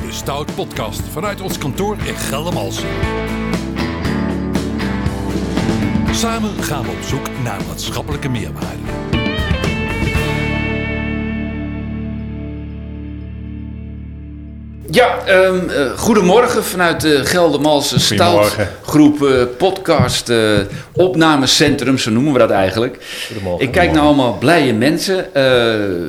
bij 0.00 0.06
de 0.06 0.12
Stout 0.12 0.54
Podcast 0.54 1.00
vanuit 1.00 1.40
ons 1.40 1.58
kantoor 1.58 1.96
in 2.04 2.14
Geldermalsen. 2.14 2.88
Samen 6.10 6.62
gaan 6.62 6.82
we 6.82 6.90
op 6.90 7.02
zoek 7.02 7.28
naar 7.42 7.60
maatschappelijke 7.66 8.28
meerwaarde. 8.28 9.03
Ja, 14.94 15.18
ehm, 15.26 15.68
eh, 15.68 15.90
goedemorgen 15.96 16.64
vanuit 16.64 17.00
de 17.00 17.24
Geldermalse. 17.24 18.00
Stoutgroep 18.00 19.22
eh, 19.26 19.42
podcast 19.58 20.28
eh, 20.28 20.58
opnamecentrum, 20.92 21.98
zo 21.98 22.10
noemen 22.10 22.32
we 22.32 22.38
dat 22.38 22.50
eigenlijk. 22.50 22.98
Goedemorgen. 23.26 23.64
Ik 23.66 23.72
kijk 23.72 23.92
naar 23.92 24.02
allemaal 24.02 24.36
blije 24.38 24.72
mensen. 24.72 25.34
Eh 25.34 25.42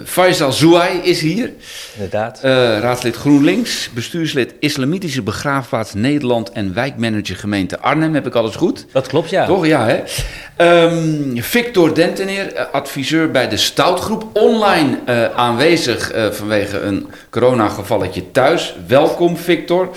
Faisal 0.05 0.51
Zouai 0.51 0.99
is 1.03 1.21
hier, 1.21 1.51
Inderdaad. 1.95 2.39
eh, 2.41 2.51
raadslid 2.79 3.15
GroenLinks, 3.15 3.89
bestuurslid 3.93 4.53
Islamitische 4.59 5.21
Begraafplaats 5.21 5.93
Nederland 5.93 6.51
en 6.51 6.73
wijkmanager 6.73 7.35
gemeente 7.35 7.79
Arnhem. 7.79 8.13
Heb 8.13 8.25
ik 8.27 8.35
alles 8.35 8.55
goed? 8.55 8.85
dat 8.91 9.07
klopt, 9.07 9.29
ja. 9.29 9.45
Toch? 9.45 9.65
Ja, 9.65 9.85
hè? 9.85 9.99
Ehm, 10.57 11.37
Victor 11.41 11.95
Denteneer, 11.95 12.67
adviseur 12.71 13.31
bij 13.31 13.49
de 13.49 13.57
Stoutgroep. 13.57 14.25
Online 14.33 14.97
eh, 15.05 15.25
aanwezig 15.35 16.11
eh, 16.11 16.25
vanwege 16.31 16.79
een 16.79 17.07
coronagevalletje 17.29 18.31
thuis. 18.31 18.74
Welkom, 18.87 19.37
Victor. 19.37 19.89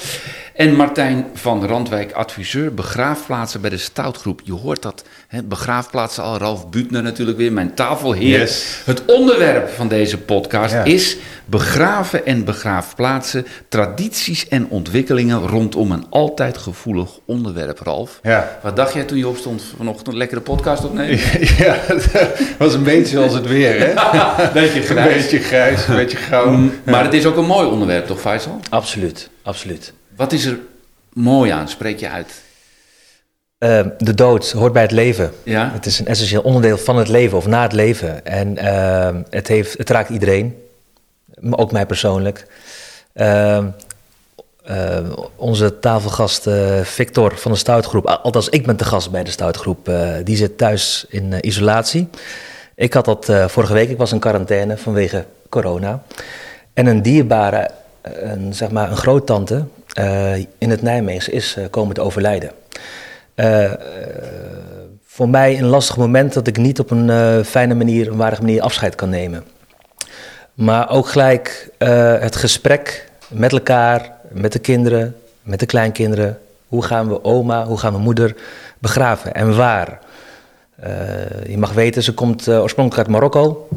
En 0.58 0.74
Martijn 0.76 1.26
van 1.34 1.66
Randwijk, 1.66 2.12
adviseur 2.12 2.74
begraafplaatsen 2.74 3.60
bij 3.60 3.70
de 3.70 3.76
Stoutgroep. 3.76 4.40
Je 4.44 4.52
hoort 4.52 4.82
dat, 4.82 5.04
hè, 5.28 5.42
begraafplaatsen 5.42 6.22
al. 6.22 6.36
Ralf 6.38 6.68
Buutner 6.70 7.02
natuurlijk 7.02 7.38
weer, 7.38 7.52
mijn 7.52 7.74
tafelheer. 7.74 8.38
Yes. 8.38 8.80
Het 8.84 9.02
onderwerp 9.04 9.68
van 9.68 9.88
deze 9.88 10.18
podcast 10.18 10.72
Ja. 10.72 10.84
is 10.84 11.16
begraven 11.44 12.26
en 12.26 12.44
begraafplaatsen, 12.44 13.46
tradities 13.68 14.48
en 14.48 14.66
ontwikkelingen 14.68 15.46
rondom 15.46 15.92
een 15.92 16.06
altijd 16.10 16.58
gevoelig 16.58 17.10
onderwerp, 17.24 17.78
Ralf. 17.78 18.18
Ja. 18.22 18.58
Wat 18.62 18.76
dacht 18.76 18.92
jij 18.94 19.04
toen 19.04 19.18
je 19.18 19.28
opstond 19.28 19.62
vanochtend 19.76 20.06
een 20.08 20.16
lekkere 20.16 20.40
podcast 20.40 20.84
opnemen? 20.84 21.18
ja, 21.64 21.76
het 21.86 22.10
was 22.58 22.74
een 22.74 22.82
beetje 22.84 23.06
zoals 23.16 23.32
het 23.34 23.46
weer, 23.46 23.78
hè? 23.80 23.94
Beetje 24.52 24.80
Een 24.80 24.86
grijs. 24.86 25.14
beetje 25.22 25.38
grijs, 25.38 25.88
een 25.88 25.96
beetje 25.96 26.16
grauw. 26.16 26.50
Mm, 26.50 26.72
Maar 26.84 27.04
het 27.04 27.14
is 27.14 27.26
ook 27.26 27.36
een 27.36 27.46
mooi 27.46 27.68
onderwerp, 27.68 28.06
toch, 28.06 28.20
Faisal? 28.20 28.60
Absoluut, 28.68 29.28
absoluut. 29.42 29.92
Wat 30.18 30.32
is 30.32 30.44
er 30.44 30.58
mooi 31.12 31.50
aan? 31.50 31.68
Spreek 31.68 31.98
je 32.00 32.08
uit. 32.08 32.42
Eh, 33.58 33.86
de 33.98 34.14
dood 34.14 34.50
hoort 34.50 34.72
bij 34.72 34.82
het 34.82 34.90
leven. 34.90 35.32
Ja? 35.42 35.70
Het 35.72 35.86
is 35.86 35.98
een 35.98 36.06
essentieel 36.06 36.42
onderdeel 36.42 36.78
van 36.78 36.96
het 36.96 37.08
leven 37.08 37.36
of 37.38 37.46
na 37.46 37.62
het 37.62 37.72
leven. 37.72 38.26
En 38.26 38.56
eh, 38.56 39.16
het, 39.30 39.48
heeft, 39.48 39.78
het 39.78 39.90
raakt 39.90 40.08
iedereen, 40.10 40.62
maar 41.40 41.58
ook 41.58 41.72
mij 41.72 41.86
persoonlijk. 41.86 42.46
Eh, 43.12 43.56
eh, 43.56 43.64
onze 45.36 45.78
tafelgast 45.78 46.46
eh, 46.46 46.80
Victor 46.80 47.36
van 47.36 47.52
de 47.52 47.58
Stoutgroep, 47.58 48.06
al- 48.06 48.18
althans 48.18 48.48
ik 48.48 48.66
ben 48.66 48.76
te 48.76 48.84
gast 48.84 49.10
bij 49.10 49.24
de 49.24 49.30
Stoutgroep, 49.30 49.88
eh, 49.88 50.10
die 50.24 50.36
zit 50.36 50.58
thuis 50.58 51.06
in 51.08 51.32
eh, 51.32 51.38
isolatie. 51.40 52.08
Ik 52.74 52.92
had 52.92 53.04
dat 53.04 53.24
vorige 53.46 53.72
week, 53.72 53.88
ik 53.90 53.98
was 53.98 54.12
in 54.12 54.18
quarantaine 54.18 54.76
vanwege 54.76 55.24
corona. 55.48 56.02
En 56.72 56.86
een 56.86 57.02
dierbare, 57.02 57.70
een, 58.02 58.54
zeg 58.54 58.70
maar 58.70 58.90
een 58.90 58.96
groottante 58.96 59.54
eh, 59.54 59.62
in 60.58 60.70
het 60.70 60.82
Nijmeegse 60.82 61.30
is 61.30 61.56
eh, 61.56 61.64
komen 61.70 61.94
te 61.94 62.00
overlijden. 62.00 62.50
Eh, 63.34 63.64
eh, 63.64 63.78
voor 65.06 65.28
mij 65.28 65.58
een 65.58 65.66
lastig 65.66 65.96
moment 65.96 66.32
dat 66.32 66.46
ik 66.46 66.56
niet 66.56 66.78
op 66.78 66.90
een 66.90 67.10
eh, 67.10 67.44
fijne 67.44 67.74
manier, 67.74 68.08
een 68.08 68.16
waardige 68.16 68.42
manier 68.42 68.62
afscheid 68.62 68.94
kan 68.94 69.10
nemen. 69.10 69.44
Maar 70.54 70.90
ook 70.90 71.08
gelijk 71.08 71.70
eh, 71.78 72.18
het 72.20 72.36
gesprek 72.36 73.10
met 73.28 73.52
elkaar, 73.52 74.12
met 74.30 74.52
de 74.52 74.58
kinderen, 74.58 75.16
met 75.42 75.60
de 75.60 75.66
kleinkinderen. 75.66 76.38
Hoe 76.68 76.82
gaan 76.82 77.08
we 77.08 77.24
oma, 77.24 77.64
hoe 77.64 77.78
gaan 77.78 77.92
we 77.92 77.98
moeder 77.98 78.36
begraven 78.78 79.34
en 79.34 79.56
waar? 79.56 79.98
Eh, 80.76 80.90
je 81.48 81.58
mag 81.58 81.72
weten, 81.72 82.02
ze 82.02 82.14
komt 82.14 82.48
eh, 82.48 82.62
oorspronkelijk 82.62 83.08
uit 83.08 83.16
Marokko. 83.16 83.68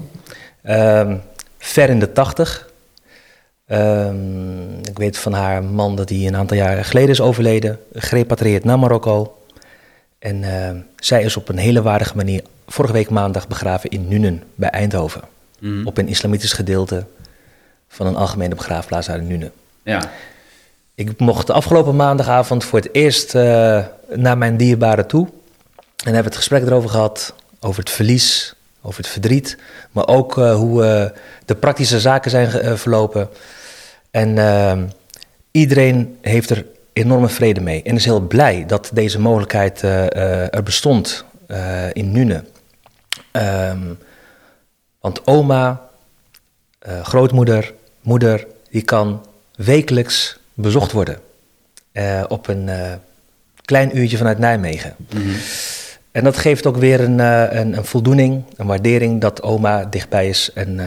Ehm, 0.63 1.16
ver 1.57 1.90
in 1.90 2.00
de 2.00 2.12
tachtig. 2.12 2.69
Ehm, 3.72 4.80
ik 4.90 4.98
weet 4.98 5.18
van 5.18 5.34
haar 5.34 5.64
man 5.64 5.96
dat 5.96 6.09
hij 6.09 6.28
een 6.28 6.36
aantal 6.36 6.58
jaren 6.58 6.86
geleden 6.86 7.09
is 7.09 7.22
overleden. 7.22 7.80
Gerepatrieerd 7.94 8.64
naar 8.64 8.80
Marokko. 8.80 9.38
En 10.20 10.44
ehm, 10.44 10.78
zij 10.96 11.24
is 11.24 11.38
op 11.38 11.50
een 11.50 11.58
hele 11.58 11.81
waardige 11.81 12.16
manier 12.16 12.44
vorige 12.68 12.94
week 12.94 13.10
maandag 13.10 13.48
begraven 13.48 13.90
in 13.90 14.08
Nuenen 14.08 14.44
bij 14.56 14.70
Eindhoven. 14.70 15.22
Mhm. 15.60 15.88
Op 15.88 15.98
een 15.98 16.08
islamitisch 16.08 16.54
gedeelte 16.54 17.06
van 17.88 18.06
een 18.08 18.16
algemene 18.16 18.56
begraafplaats 18.56 19.10
uit 19.10 19.28
Nuenen. 19.28 19.52
Ja. 19.84 20.02
Ik 20.96 21.20
mocht 21.20 21.48
de 21.48 21.54
afgelopen 21.54 21.96
maandagavond 21.96 22.64
voor 22.64 22.80
het 22.80 22.90
eerst 22.92 23.36
eh, 23.36 23.86
naar 24.10 24.38
mijn 24.38 24.58
dierbaren 24.58 25.08
toe. 25.08 25.26
En 25.26 26.14
hebben 26.14 26.24
we 26.24 26.28
het 26.28 26.36
gesprek 26.36 26.64
erover 26.64 26.90
gehad, 26.90 27.34
over 27.60 27.80
het 27.80 27.92
verlies, 27.92 28.54
over 28.81 29.02
het 29.02 29.12
verdriet. 29.12 29.58
Maar 29.92 30.08
ook 30.08 30.38
eh, 30.38 30.56
hoe 30.56 30.86
eh, 30.86 31.20
de 31.46 31.56
praktische 31.56 32.00
zaken 32.00 32.31
zijn 32.31 32.78
verlopen. 32.78 33.30
En 34.12 34.38
ehm, 34.38 34.84
iedereen 35.52 36.18
heeft 36.22 36.50
er 36.50 36.66
enorme 36.94 37.30
vrede 37.30 37.62
mee. 37.62 37.84
En 37.84 37.96
is 37.96 38.06
heel 38.06 38.22
blij 38.22 38.64
dat 38.68 38.90
deze 38.94 39.20
mogelijkheid 39.20 39.84
eh, 39.84 40.06
eh, 40.06 40.54
er 40.54 40.64
bestond 40.64 41.26
eh, 41.48 41.94
in 41.94 42.12
Nune. 42.12 42.44
Ehm, 43.32 43.94
want 45.00 45.28
oma, 45.28 45.90
grootmoeder, 47.04 47.74
moeder, 48.02 48.48
die 48.70 48.82
kan 48.82 49.26
wekelijks 49.56 50.40
bezocht 50.54 50.92
worden. 50.92 51.20
op 52.28 52.48
een 52.48 52.70
klein 53.62 53.98
uurtje 53.98 54.18
vanuit 54.18 54.40
Nijmegen. 54.40 54.96
En 56.12 56.24
dat 56.24 56.38
geeft 56.38 56.66
ook 56.66 56.78
weer 56.78 57.02
een, 57.02 57.20
een, 57.20 57.78
een 57.78 57.86
voldoening, 57.86 58.44
een 58.58 58.66
waardering 58.68 59.22
dat 59.22 59.42
oma 59.42 59.86
dichtbij 59.86 60.30
is 60.30 60.52
en 60.54 60.80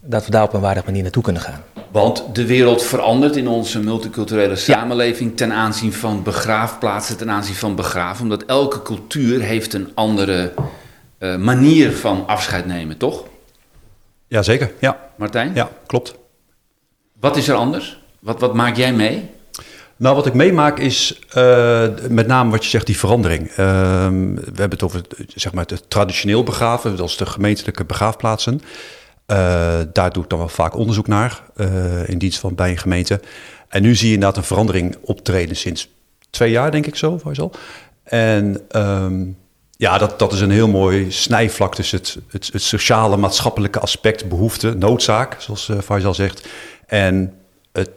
dat 0.00 0.24
we 0.24 0.30
daar 0.30 0.42
op 0.42 0.52
een 0.52 0.60
waardige 0.60 0.86
manier 0.86 1.02
naartoe 1.02 1.22
kunnen 1.22 1.42
gaan. 1.42 1.64
Want 1.90 2.34
de 2.34 2.46
wereld 2.46 2.82
verandert 2.82 3.36
in 3.36 3.48
onze 3.48 3.80
multiculturele 3.80 4.56
samenleving 4.56 5.36
ten 5.36 5.52
aanzien 5.52 5.92
van 5.92 6.22
begraafplaatsen, 6.22 7.16
ten 7.16 7.30
aanzien 7.30 7.54
van 7.54 7.74
begraven. 7.74 8.22
Omdat 8.22 8.44
elke 8.44 8.82
cultuur 8.82 9.40
heeft 9.40 9.72
een 9.72 9.90
andere 9.94 10.52
eh, 11.18 11.36
manier 11.36 11.92
van 11.92 12.26
afscheid 12.26 12.66
nemen, 12.66 12.96
toch? 12.96 13.24
Jazeker, 14.26 14.72
ja. 14.78 15.10
Martijn? 15.16 15.50
Ja, 15.54 15.70
klopt. 15.86 16.14
Wat 17.20 17.36
is 17.36 17.48
er 17.48 17.54
anders? 17.54 18.02
Wat, 18.18 18.40
wat 18.40 18.54
maak 18.54 18.76
jij 18.76 18.92
mee? 18.92 19.30
Nou, 19.96 20.16
wat 20.16 20.26
ik 20.26 20.34
meemaak 20.34 20.78
is 20.78 21.18
eh, 21.28 21.86
met 22.08 22.26
name 22.26 22.50
wat 22.50 22.64
je 22.64 22.70
zegt, 22.70 22.86
die 22.86 22.98
verandering. 22.98 23.48
Ehm, 23.48 24.34
we 24.34 24.42
hebben 24.44 24.70
het 24.70 24.82
over 24.82 25.00
zeg 25.34 25.52
maar, 25.52 25.64
het 25.66 25.90
traditioneel 25.90 26.42
begraven, 26.42 26.96
dat 26.96 27.08
is 27.08 27.16
de 27.16 27.26
gemeentelijke 27.26 27.84
begraafplaatsen. 27.84 28.60
Eh, 29.30 29.80
daar 29.92 30.12
doe 30.12 30.22
ik 30.22 30.28
dan 30.28 30.38
wel 30.38 30.48
vaak 30.48 30.76
onderzoek 30.76 31.06
naar, 31.06 31.42
eh, 31.56 32.08
in 32.08 32.18
dienst 32.18 32.38
van 32.38 32.54
bij 32.54 32.70
een 32.70 32.78
gemeente. 32.78 33.20
En 33.68 33.82
nu 33.82 33.94
zie 33.94 34.08
je 34.08 34.14
inderdaad 34.14 34.36
een 34.36 34.44
verandering 34.44 34.96
optreden 35.00 35.56
sinds 35.56 35.88
twee 36.30 36.50
jaar, 36.50 36.70
denk 36.70 36.86
ik 36.86 36.96
zo, 36.96 37.18
Faisal. 37.18 37.52
En 38.02 38.60
ehm, 38.68 39.26
ja, 39.76 39.98
dat, 39.98 40.18
dat 40.18 40.32
is 40.32 40.40
een 40.40 40.50
heel 40.50 40.68
mooi 40.68 41.10
snijvlak 41.10 41.74
tussen 41.74 41.98
het, 41.98 42.18
het, 42.28 42.48
het 42.52 42.62
sociale, 42.62 43.16
maatschappelijke 43.16 43.80
aspect, 43.80 44.28
behoefte, 44.28 44.74
noodzaak, 44.74 45.36
zoals 45.40 45.68
uh, 45.68 45.78
Faisal 45.78 46.14
zegt, 46.14 46.48
en 46.86 47.34
het 47.72 47.90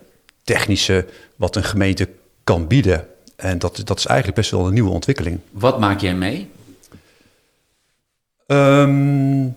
technische 0.44 1.06
wat 1.36 1.56
een 1.56 1.64
gemeente 1.64 2.10
kan 2.44 2.68
bieden. 2.68 3.08
En 3.36 3.60
dat, 3.60 3.82
dat 3.84 3.98
is 3.98 4.06
eigenlijk 4.06 4.38
best 4.38 4.52
wel 4.52 4.68
een 4.68 4.74
nieuwe 4.74 4.92
ontwikkeling. 4.92 5.40
Wat 5.52 5.80
maak 5.80 6.00
jij 6.00 6.16
mee? 6.16 6.50
Ehm, 8.48 9.48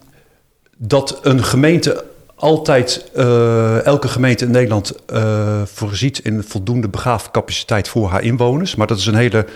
dat 0.77 1.19
een 1.23 1.45
gemeente 1.45 2.05
altijd, 2.35 3.11
eh, 3.15 3.85
elke 3.85 4.09
gemeente 4.09 4.45
in 4.45 4.51
Nederland 4.51 4.95
eh, 5.07 5.63
voorziet 5.65 6.19
in 6.19 6.43
voldoende 6.43 6.89
begraafcapaciteit 6.89 7.89
voor 7.89 8.09
haar 8.09 8.23
inwoners. 8.23 8.75
Maar 8.75 8.87
dat 8.87 8.99
is 8.99 9.07
een 9.07 9.15
hele 9.15 9.47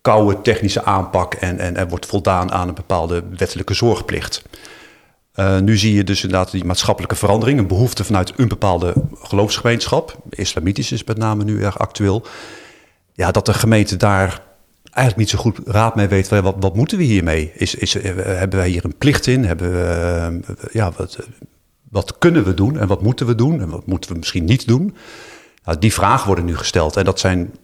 koude 0.00 0.42
technische 0.42 0.84
aanpak 0.84 1.34
en, 1.34 1.58
en 1.58 1.76
er 1.76 1.88
wordt 1.88 2.06
voldaan 2.06 2.52
aan 2.52 2.68
een 2.68 2.74
bepaalde 2.74 3.22
wettelijke 3.36 3.74
zorgplicht. 3.74 4.42
Uh, 5.34 5.58
nu 5.58 5.76
zie 5.76 5.94
je 5.94 6.04
dus 6.04 6.22
inderdaad 6.22 6.50
die 6.50 6.64
maatschappelijke 6.64 7.16
verandering, 7.16 7.58
een 7.58 7.66
behoefte 7.66 8.04
vanuit 8.04 8.32
een 8.36 8.48
bepaalde 8.48 8.94
geloofsgemeenschap. 9.22 10.16
Islamitisch 10.30 10.92
is 10.92 11.04
met 11.04 11.18
name 11.18 11.44
nu 11.44 11.62
erg 11.62 11.78
actueel. 11.78 12.26
Ja, 13.12 13.30
dat 13.30 13.46
de 13.46 13.54
gemeente 13.54 13.96
daar 13.96 14.42
eigenlijk 14.96 15.16
niet 15.16 15.28
zo 15.28 15.38
goed 15.38 15.58
raad 15.64 15.94
mee 15.94 16.08
weet. 16.08 16.28
Wat, 16.28 16.54
wat 16.58 16.76
moeten 16.76 16.98
we 16.98 17.04
hiermee? 17.04 17.52
Is, 17.54 17.74
is, 17.74 17.92
hebben 17.92 18.58
wij 18.58 18.68
hier 18.68 18.84
een 18.84 18.96
plicht 18.98 19.26
in? 19.26 19.44
Hebben 19.44 19.70
we, 19.70 20.40
uh, 20.50 20.56
ja, 20.72 20.92
wat, 20.96 21.18
wat 21.90 22.18
kunnen 22.18 22.44
we 22.44 22.54
doen 22.54 22.78
en 22.78 22.86
wat 22.86 23.02
moeten 23.02 23.26
we 23.26 23.34
doen? 23.34 23.60
En 23.60 23.68
wat 23.68 23.86
moeten 23.86 24.10
we 24.10 24.18
misschien 24.18 24.44
niet 24.44 24.66
doen? 24.66 24.96
Nou, 25.64 25.78
die 25.78 25.92
vragen 25.92 26.26
worden 26.26 26.44
nu 26.44 26.56
gesteld 26.56 26.96
en 26.96 27.04
dat 27.04 27.20
zijn 27.20 27.54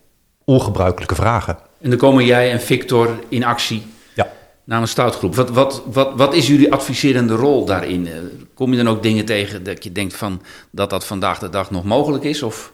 ongebruikelijke 0.45 1.15
vragen. 1.15 1.57
En 1.81 1.91
dan 1.91 1.99
komen 1.99 2.25
jij 2.25 2.53
en 2.53 2.61
Victor 2.61 3.19
in 3.29 3.45
actie 3.45 3.83
ja. 4.15 4.33
naar 4.65 4.81
een 4.81 4.89
stoutgroep. 4.89 5.35
Wat, 5.35 5.51
wat, 5.51 5.83
wat, 5.87 6.13
wat 6.17 6.35
is 6.35 6.47
jullie 6.47 6.73
adviserende 6.73 7.35
rol 7.35 7.65
daarin? 7.65 8.09
Kom 8.55 8.71
je 8.71 8.77
dan 8.77 8.89
ook 8.89 9.03
dingen 9.03 9.25
tegen 9.25 9.65
dat 9.65 9.85
je 9.85 9.93
denkt 9.93 10.15
van 10.15 10.43
dat 10.71 10.91
dat 10.91 11.05
vandaag 11.05 11.39
de 11.39 11.49
dag 11.49 11.71
nog 11.71 11.85
mogelijk 11.85 12.25
is? 12.25 12.43
Of 12.43 12.73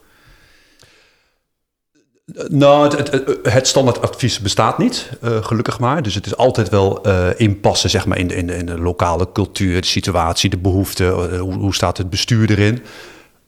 Nou, 2.35 2.97
het, 2.97 3.11
het, 3.11 3.39
het 3.43 3.67
standaardadvies 3.67 4.41
bestaat 4.41 4.79
niet, 4.79 5.11
uh, 5.23 5.45
gelukkig 5.45 5.79
maar. 5.79 6.03
Dus 6.03 6.15
het 6.15 6.27
is 6.27 6.37
altijd 6.37 6.69
wel 6.69 7.07
uh, 7.07 7.29
inpassen 7.37 7.91
zeg 7.91 8.07
maar, 8.07 8.19
in, 8.19 8.29
de, 8.29 8.35
in, 8.35 8.51
in 8.51 8.67
de 8.67 8.79
lokale 8.79 9.33
cultuur, 9.33 9.81
de 9.81 9.87
situatie, 9.87 10.51
de 10.51 10.59
behoeften. 10.59 11.07
Uh, 11.07 11.41
hoe, 11.41 11.55
hoe, 11.55 11.75
staat 11.75 11.99
het 11.99 12.11
bestuur 12.11 12.51
erin? 12.51 12.83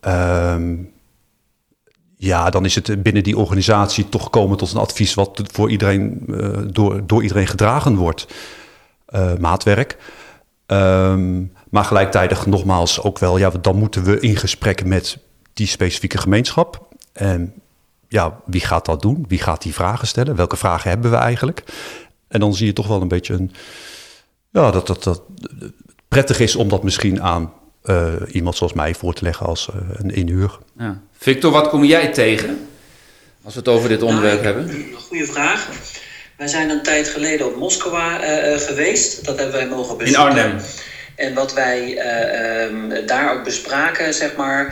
Um, 0.00 0.92
ja, 2.16 2.50
dan 2.50 2.64
is 2.64 2.74
het 2.74 3.02
binnen 3.02 3.22
die 3.22 3.36
organisatie 3.36 4.08
toch 4.08 4.30
komen 4.30 4.56
tot 4.56 4.72
een 4.72 4.80
advies 4.80 5.14
wat 5.14 5.42
voor 5.52 5.70
iedereen, 5.70 6.24
door, 6.72 7.06
door 7.06 7.22
iedereen 7.22 7.46
gedragen 7.46 7.96
wordt. 7.96 8.26
maatwerk. 9.38 9.96
Um, 10.66 11.52
maar 11.70 11.84
gelijktijdig 11.84 12.46
nogmaals 12.46 13.02
ook 13.02 13.18
wel, 13.18 13.38
ja, 13.38 13.50
dan 13.60 13.76
moeten 13.76 14.04
we 14.04 14.20
in 14.20 14.36
gesprek 14.36 14.84
met 14.84 15.18
die 15.52 15.66
specifieke 15.66 16.18
gemeenschap. 16.18 16.88
En 17.12 17.54
ja, 18.10 18.40
wie 18.46 18.60
gaat 18.60 18.84
dat 18.84 19.02
doen? 19.02 19.24
Wie 19.28 19.38
gaat 19.38 19.62
die 19.62 19.74
vragen 19.74 20.06
stellen? 20.06 20.36
Welke 20.36 20.56
vragen 20.56 20.90
hebben 20.90 21.10
we 21.10 21.16
eigenlijk? 21.16 21.62
En 22.28 22.40
dan 22.40 22.54
zie 22.54 22.66
je 22.66 22.72
toch 22.72 22.86
wel 22.86 23.00
een 23.00 23.08
beetje 23.08 23.34
een, 23.34 23.52
ja, 24.50 24.70
dat, 24.70 24.86
dat, 24.86 25.02
dat 25.02 25.22
prettig 26.08 26.40
is 26.40 26.56
om 26.56 26.68
dat 26.68 26.82
misschien 26.82 27.22
aan 27.22 27.52
uh, 27.84 28.12
iemand 28.30 28.56
zoals 28.56 28.72
mij 28.72 28.94
voor 28.94 29.14
te 29.14 29.24
leggen 29.24 29.46
als 29.46 29.68
uh, 29.68 29.80
een 29.92 30.10
inhuur. 30.10 30.58
Ja. 30.78 31.00
Victor, 31.12 31.52
wat 31.52 31.68
kom 31.68 31.84
jij 31.84 32.08
tegen 32.08 32.68
als 33.42 33.54
we 33.54 33.60
het 33.60 33.68
over 33.68 33.88
dit 33.88 34.02
onderwerp 34.02 34.42
nou, 34.42 34.54
hebben? 34.54 34.74
Een 34.74 34.94
goede 35.08 35.26
vraag. 35.26 35.68
Wij 36.36 36.48
zijn 36.48 36.70
een 36.70 36.82
tijd 36.82 37.08
geleden 37.08 37.46
op 37.46 37.56
Moskou 37.56 37.94
uh, 37.94 38.58
geweest. 38.58 39.24
Dat 39.24 39.38
hebben 39.38 39.54
wij 39.54 39.68
mogen 39.68 39.96
bezoeken. 39.96 40.24
In 40.24 40.30
Arnhem. 40.30 40.60
En 41.16 41.34
wat 41.34 41.52
wij 41.52 41.98
um, 42.66 43.06
daar 43.06 43.32
ook 43.32 43.44
bespraken, 43.44 44.14
zeg 44.14 44.36
maar, 44.36 44.66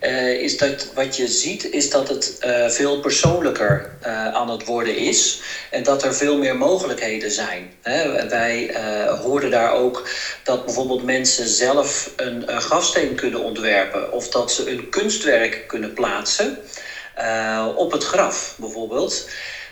uh, 0.00 0.42
is 0.42 0.58
dat 0.58 0.88
wat 0.94 1.16
je 1.16 1.28
ziet, 1.28 1.70
is 1.70 1.90
dat 1.90 2.08
het 2.08 2.38
uh, 2.44 2.68
veel 2.68 3.00
persoonlijker 3.00 3.90
uh, 4.06 4.34
aan 4.34 4.50
het 4.50 4.64
worden 4.64 4.96
is. 4.96 5.40
En 5.70 5.82
dat 5.82 6.02
er 6.02 6.14
veel 6.14 6.38
meer 6.38 6.56
mogelijkheden 6.56 7.30
zijn. 7.30 7.72
Hè? 7.82 8.28
Wij 8.28 8.70
hoorden 9.22 9.50
daar 9.50 9.72
ook 9.72 10.08
dat 10.42 10.64
bijvoorbeeld 10.64 11.02
mensen 11.02 11.48
zelf 11.48 12.12
een, 12.16 12.52
een 12.52 12.60
grafsteen 12.60 13.14
kunnen 13.14 13.42
ontwerpen. 13.42 14.12
Of 14.12 14.28
dat 14.28 14.52
ze 14.52 14.70
een 14.70 14.88
kunstwerk 14.88 15.64
kunnen 15.66 15.92
plaatsen 15.92 16.58
op 17.76 17.92
het 17.92 18.04
graf, 18.04 18.54
bijvoorbeeld. 18.58 19.28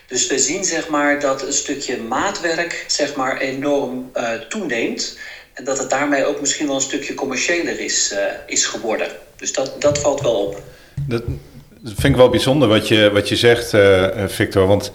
Dus 0.07 0.27
we 0.27 0.39
zien 0.39 0.63
zeg 0.63 0.87
maar, 0.87 1.19
dat 1.19 1.41
een 1.41 1.53
stukje 1.53 1.97
maatwerk 1.97 2.85
zeg 2.87 3.15
maar, 3.15 3.37
enorm 3.37 4.11
toeneemt. 4.49 5.17
En 5.53 5.63
dat 5.63 5.77
het 5.77 5.89
daarmee 5.89 6.25
ook 6.25 6.39
misschien 6.39 6.65
wel 6.65 6.75
een 6.75 6.81
stukje 6.81 7.13
commerciëler 7.13 7.79
is, 7.79 8.13
is 8.45 8.65
geworden. 8.65 9.26
Dus 9.37 9.53
dat, 9.53 9.75
dat 9.79 9.99
valt 9.99 10.21
wel 10.21 10.45
op. 10.45 10.61
Dat, 11.07 11.23
vind 11.83 12.03
ik 12.03 12.15
wel 12.15 12.29
bijzonder 12.29 12.67
wat 12.67 12.87
je, 12.87 13.09
wat 13.13 13.29
je 13.29 13.35
zegt, 13.35 13.73
uh, 13.73 14.05
Victor. 14.27 14.67
Want 14.67 14.91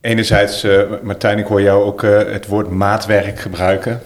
enerzijds, 0.00 0.64
uh, 0.64 0.82
Martijn, 1.02 1.38
ik 1.38 1.46
hoor 1.46 1.62
jou 1.62 1.84
ook 1.84 2.02
het 2.02 2.46
woord 2.46 2.70
maatwerk 2.70 3.40
gebruiken. 3.40 4.02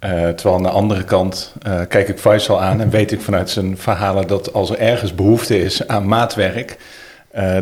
terwijl 0.00 0.54
aan 0.54 0.62
de 0.62 0.68
andere 0.68 1.04
kant 1.04 1.52
kijk 1.88 2.08
ik 2.08 2.18
Faisal 2.18 2.60
aan 2.60 2.80
en 2.80 2.90
weet 2.90 3.12
ik 3.12 3.20
vanuit 3.20 3.50
zijn 3.50 3.78
verhalen 3.78 4.26
dat 4.26 4.52
als 4.52 4.70
er 4.70 4.78
ergens 4.78 5.14
behoefte 5.14 5.58
is 5.58 5.86
aan 5.86 6.08
maatwerk, 6.08 6.76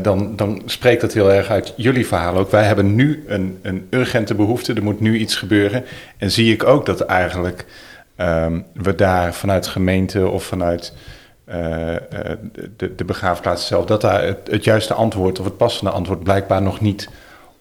dan, 0.02 0.36
dan 0.36 0.62
spreekt 0.66 1.00
dat 1.00 1.12
heel 1.12 1.32
erg 1.32 1.48
uit 1.48 1.72
jullie 1.76 2.06
verhaal 2.06 2.36
ook. 2.36 2.50
Wij 2.50 2.64
hebben 2.64 2.94
nu 2.94 3.24
een, 3.26 3.58
een 3.62 3.86
urgente 3.90 4.34
behoefte, 4.34 4.72
er 4.72 4.82
moet 4.82 5.00
nu 5.00 5.18
iets 5.18 5.36
gebeuren. 5.36 5.84
En 6.18 6.30
zie 6.30 6.52
ik 6.52 6.64
ook 6.64 6.86
dat 6.86 7.00
eigenlijk 7.00 7.64
um, 8.20 8.64
we 8.74 8.94
daar 8.94 9.34
vanuit 9.34 9.66
gemeente 9.66 10.28
of 10.28 10.44
vanuit 10.44 10.92
de, 12.76 12.94
de 12.96 13.04
begraafplaats 13.04 13.66
zelf, 13.66 13.84
dat 13.84 14.00
daar 14.00 14.24
het, 14.44 14.64
juiste 14.64 14.94
antwoord 14.94 15.38
of 15.38 15.44
het 15.44 15.56
passende 15.56 15.90
antwoord 15.90 16.22
blijkbaar 16.22 16.62
nog 16.62 16.80
niet 16.80 17.08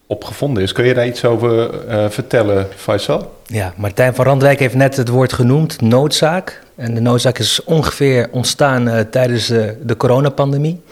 op 0.06 0.24
gevonden 0.24 0.62
is. 0.62 0.72
Kun 0.72 0.84
je 0.84 0.94
daar 0.94 1.06
iets 1.06 1.24
over 1.24 1.70
uh, 1.88 2.08
vertellen, 2.08 2.68
Faisal? 2.76 3.40
Ja, 3.46 3.72
Martijn 3.76 4.14
van 4.14 4.24
Randwijk 4.24 4.58
heeft 4.58 4.74
net 4.74 4.96
het 4.96 5.08
woord 5.08 5.32
genoemd, 5.32 5.80
noodzaak. 5.80 6.62
En 6.74 6.94
de 6.94 7.00
noodzaak 7.00 7.38
is 7.38 7.64
ongeveer 7.64 8.28
ontstaan 8.30 9.08
tijdens 9.10 9.46
de 9.46 9.94
coronapandemie. 9.96 10.82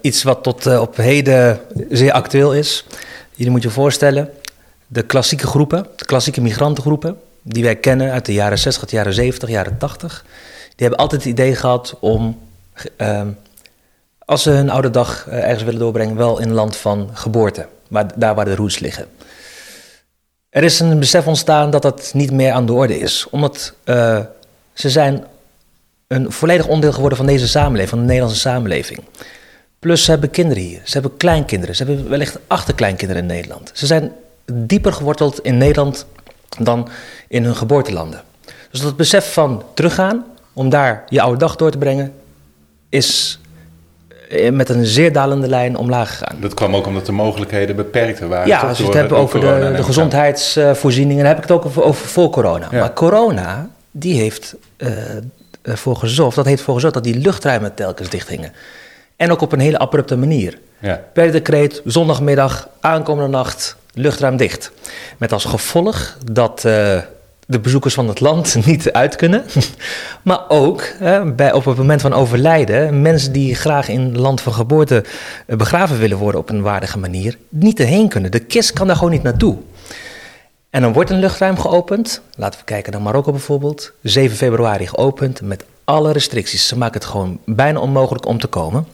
Iets 0.00 0.22
wat 0.22 0.42
tot 0.42 0.78
op 0.78 0.96
heden 0.96 1.60
zeer 1.90 2.12
actueel 2.12 2.54
is. 2.54 2.86
Jullie 3.34 3.52
moet 3.52 3.62
je 3.62 3.70
voorstellen, 3.70 4.30
de 4.86 5.02
klassieke 5.02 5.46
groepen, 5.46 5.86
de 5.96 6.04
klassieke 6.04 6.40
migrantengroepen, 6.40 7.18
die 7.42 7.62
wij 7.62 7.76
kennen 7.76 8.12
uit 8.12 8.26
de 8.26 8.32
jaren 8.32 8.58
60, 8.58 8.90
jaren 8.90 9.14
70, 9.14 9.48
jaren 9.48 9.78
80, 9.78 10.24
die 10.24 10.32
hebben 10.82 11.00
altijd 11.00 11.22
het 11.22 11.32
idee 11.32 11.54
gehad 11.54 11.96
om, 12.00 12.38
uh, 12.98 13.22
als 14.18 14.42
ze 14.42 14.50
hun 14.50 14.70
oude 14.70 14.90
dag 14.90 15.26
eh, 15.28 15.38
ergens 15.38 15.62
willen 15.62 15.80
doorbrengen, 15.80 16.16
wel 16.16 16.38
in 16.38 16.48
een 16.48 16.54
land 16.54 16.76
van 16.76 17.10
geboorte, 17.12 17.66
maar 17.88 18.06
daar 18.14 18.34
waar 18.34 18.44
de 18.44 18.56
roots 18.56 18.78
liggen. 18.78 19.06
Er 20.50 20.62
is 20.62 20.80
een 20.80 20.98
besef 20.98 21.26
ontstaan 21.26 21.70
dat 21.70 21.82
dat 21.82 22.10
niet 22.14 22.30
meer 22.30 22.52
aan 22.52 22.66
de 22.66 22.72
orde 22.72 22.98
is, 22.98 23.26
omdat 23.30 23.74
ze 24.72 24.90
zijn 24.90 25.24
een 26.06 26.32
volledig 26.32 26.66
onderdeel 26.66 26.92
geworden 26.92 27.18
van 27.18 27.26
deze 27.26 27.48
samenleving, 27.48 27.88
van 27.88 27.98
de 27.98 28.04
Nederlandse 28.04 28.40
samenleving. 28.40 29.00
Plus 29.78 30.04
ze 30.04 30.10
hebben 30.10 30.30
kinderen 30.30 30.62
hier, 30.62 30.80
ze 30.84 30.92
hebben 30.92 31.16
kleinkinderen, 31.16 31.76
ze 31.76 31.84
hebben 31.84 32.08
wellicht 32.08 32.38
achterkleinkinderen 32.46 33.22
in 33.22 33.28
Nederland. 33.28 33.70
Ze 33.74 33.86
zijn 33.86 34.12
dieper 34.52 34.92
geworteld 34.92 35.40
in 35.40 35.58
Nederland 35.58 36.06
dan 36.58 36.88
in 37.28 37.44
hun 37.44 37.56
geboortelanden. 37.56 38.22
Dus 38.70 38.80
dat 38.80 38.96
besef 38.96 39.32
van 39.32 39.62
teruggaan, 39.74 40.24
om 40.52 40.68
daar 40.68 41.04
je 41.08 41.20
oude 41.20 41.38
dag 41.38 41.56
door 41.56 41.70
te 41.70 41.78
brengen, 41.78 42.12
is 42.88 43.40
met 44.52 44.68
een 44.68 44.86
zeer 44.86 45.12
dalende 45.12 45.48
lijn 45.48 45.76
omlaag 45.76 46.10
gegaan. 46.10 46.36
Dat 46.40 46.54
kwam 46.54 46.76
ook 46.76 46.86
omdat 46.86 47.06
de 47.06 47.12
mogelijkheden 47.12 47.76
beperkter 47.76 48.28
waren. 48.28 48.46
Ja, 48.46 48.60
als 48.60 48.78
je 48.78 48.84
het 48.84 48.94
hebt 48.94 49.12
over 49.12 49.40
de, 49.40 49.72
de 49.76 49.82
gezondheidsvoorzieningen, 49.82 51.24
dan 51.24 51.34
heb 51.34 51.36
ik 51.36 51.48
het 51.48 51.52
ook 51.52 51.64
over, 51.64 51.82
over 51.82 52.06
voor 52.06 52.30
corona. 52.30 52.68
Ja. 52.70 52.80
Maar 52.80 52.92
corona, 52.92 53.68
die 53.90 54.20
heeft 54.20 54.54
uh, 54.76 54.88
ervoor 55.62 55.96
gezorgd, 55.96 56.36
dat 56.36 56.44
heeft 56.44 56.58
ervoor 56.58 56.74
gezorgd 56.74 56.94
dat 56.94 57.04
die 57.04 57.18
luchtruimen 57.18 57.74
telkens 57.74 58.08
dichtgingen. 58.08 58.52
En 59.16 59.30
ook 59.30 59.40
op 59.40 59.52
een 59.52 59.60
hele 59.60 59.78
abrupte 59.78 60.16
manier. 60.16 60.58
Ja. 60.78 61.00
Per 61.12 61.32
decreet, 61.32 61.80
zondagmiddag, 61.84 62.68
aankomende 62.80 63.30
nacht, 63.30 63.76
luchtruim 63.94 64.36
dicht. 64.36 64.72
Met 65.18 65.32
als 65.32 65.44
gevolg 65.44 66.16
dat 66.32 66.62
uh, 66.66 66.98
de 67.52 67.60
bezoekers 67.60 67.94
van 67.94 68.08
het 68.08 68.20
land 68.20 68.56
niet 68.66 68.92
uit 68.92 69.16
kunnen. 69.16 69.44
maar 70.22 70.40
ook 70.48 70.84
uh, 71.02 71.30
bij, 71.36 71.52
op 71.52 71.64
het 71.64 71.76
moment 71.76 72.00
van 72.00 72.12
overlijden, 72.12 73.02
mensen 73.02 73.32
die 73.32 73.54
graag 73.54 73.88
in 73.88 74.18
land 74.18 74.40
van 74.40 74.52
geboorte 74.52 75.04
uh, 75.46 75.56
begraven 75.56 75.98
willen 75.98 76.18
worden 76.18 76.40
op 76.40 76.48
een 76.48 76.62
waardige 76.62 76.98
manier, 76.98 77.38
niet 77.48 77.80
erheen 77.80 78.08
kunnen. 78.08 78.30
De 78.30 78.38
kist 78.38 78.72
kan 78.72 78.86
daar 78.86 78.96
gewoon 78.96 79.12
niet 79.12 79.22
naartoe. 79.22 79.56
En 80.70 80.82
dan 80.82 80.92
wordt 80.92 81.10
een 81.10 81.18
luchtruim 81.18 81.58
geopend. 81.58 82.20
Laten 82.36 82.58
we 82.58 82.64
kijken 82.64 82.92
naar 82.92 83.02
Marokko 83.02 83.30
bijvoorbeeld. 83.30 83.92
7 84.02 84.36
februari 84.36 84.86
geopend 84.86 85.40
met 85.40 85.64
alle 85.84 86.12
restricties. 86.12 86.68
Ze 86.68 86.78
maken 86.78 87.00
het 87.00 87.10
gewoon 87.10 87.38
bijna 87.44 87.80
onmogelijk 87.80 88.26
om 88.26 88.38
te 88.38 88.46
komen. 88.46 88.86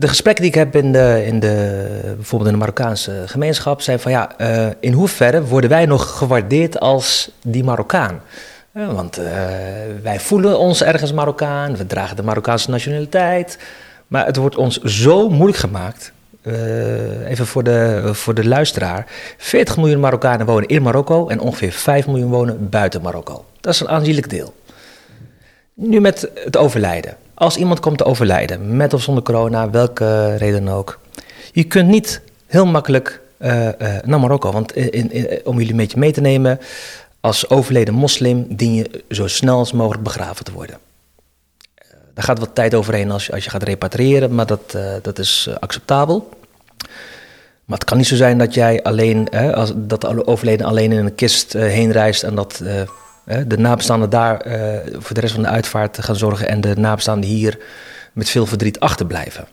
De 0.00 0.08
gesprekken 0.08 0.42
die 0.42 0.52
ik 0.52 0.58
heb 0.58 0.76
in 0.76 0.92
de, 0.92 1.22
in 1.26 1.40
de, 1.40 1.88
bijvoorbeeld 2.16 2.50
in 2.50 2.56
de 2.56 2.64
Marokkaanse 2.64 3.22
gemeenschap 3.26 3.80
zijn 3.80 4.00
van 4.00 4.10
ja, 4.10 4.30
uh, 4.40 4.66
in 4.80 4.92
hoeverre 4.92 5.44
worden 5.44 5.70
wij 5.70 5.86
nog 5.86 6.18
gewaardeerd 6.18 6.80
als 6.80 7.30
die 7.42 7.64
Marokkaan? 7.64 8.20
Uh, 8.72 8.92
want 8.92 9.18
uh, 9.18 9.26
wij 10.02 10.20
voelen 10.20 10.58
ons 10.58 10.82
ergens 10.82 11.12
Marokkaan, 11.12 11.76
we 11.76 11.86
dragen 11.86 12.16
de 12.16 12.22
Marokkaanse 12.22 12.70
nationaliteit, 12.70 13.58
maar 14.06 14.26
het 14.26 14.36
wordt 14.36 14.56
ons 14.56 14.78
zo 14.78 15.28
moeilijk 15.28 15.58
gemaakt. 15.58 16.12
even 17.26 17.46
voor 17.46 17.62
de, 17.62 18.10
voor 18.12 18.34
de 18.34 18.48
luisteraar: 18.48 19.06
40 19.36 19.76
miljoen 19.76 20.00
Marokkanen 20.00 20.46
wonen 20.46 20.68
in 20.68 20.82
Marokko 20.82 21.28
en 21.28 21.40
ongeveer 21.40 21.72
5 21.72 22.06
miljoen 22.06 22.30
wonen 22.30 22.68
buiten 22.68 23.02
Marokko. 23.02 23.44
Dat 23.60 23.74
is 23.74 23.80
een 23.80 23.88
aanzienlijk 23.88 24.30
deel. 24.30 24.54
Nu 25.74 26.00
met 26.00 26.30
het 26.34 26.56
overlijden. 26.56 27.16
Als 27.38 27.56
iemand 27.56 27.80
komt 27.80 27.98
te 27.98 28.04
overlijden, 28.04 28.76
met 28.76 28.94
of 28.94 29.02
zonder 29.02 29.22
corona, 29.22 29.70
welke 29.70 30.36
reden 30.36 30.68
ook. 30.68 30.98
Je 31.52 31.64
kunt 31.64 31.88
niet 31.88 32.20
heel 32.46 32.66
makkelijk 32.66 33.20
uh, 33.38 33.64
uh, 33.64 33.70
naar 34.04 34.20
Marokko. 34.20 34.52
Want 34.52 34.76
in, 34.76 35.40
om 35.44 35.56
jullie 35.56 35.70
een 35.70 35.76
beetje 35.76 35.98
mee 35.98 36.12
te 36.12 36.20
nemen, 36.20 36.60
als 37.20 37.48
overleden 37.48 37.94
moslim 37.94 38.46
dien 38.56 38.74
je 38.74 39.04
zo 39.10 39.26
snel 39.26 39.58
als 39.58 39.72
mogelijk 39.72 40.02
begraven 40.02 40.44
te 40.44 40.52
worden. 40.52 40.78
Uh, 40.78 41.86
daar 42.14 42.24
gaat 42.24 42.38
wat 42.38 42.54
tijd 42.54 42.74
overheen 42.74 43.10
als 43.10 43.26
je, 43.26 43.32
als 43.32 43.44
je 43.44 43.50
gaat 43.50 43.62
repatriëren, 43.62 44.34
maar 44.34 44.46
dat, 44.46 44.76
dat 45.02 45.18
is 45.18 45.48
acceptabel. 45.60 46.28
Maar 47.64 47.78
het 47.78 47.84
kan 47.84 47.96
niet 47.96 48.06
zo 48.06 48.16
zijn 48.16 48.38
dat 48.38 48.54
jij 48.54 48.82
alleen, 48.82 49.30
als, 49.30 49.72
dat 49.76 50.00
de 50.00 50.26
overleden 50.26 50.66
alleen 50.66 50.92
in 50.92 50.98
een 51.06 51.14
kist 51.14 51.52
heen 51.52 51.92
reist 51.92 52.22
en 52.22 52.34
dat 52.34 52.62
de 53.46 53.58
nabestaanden 53.58 54.10
daar 54.10 54.46
uh, 54.46 54.78
voor 54.92 55.14
de 55.14 55.20
rest 55.20 55.34
van 55.34 55.42
de 55.42 55.48
uitvaart 55.48 56.04
gaan 56.04 56.16
zorgen 56.16 56.48
en 56.48 56.60
de 56.60 56.76
nabestaanden 56.76 57.30
hier 57.30 57.58
met 58.12 58.28
veel 58.30 58.46
verdriet 58.46 58.80
achterblijven. 58.80 59.46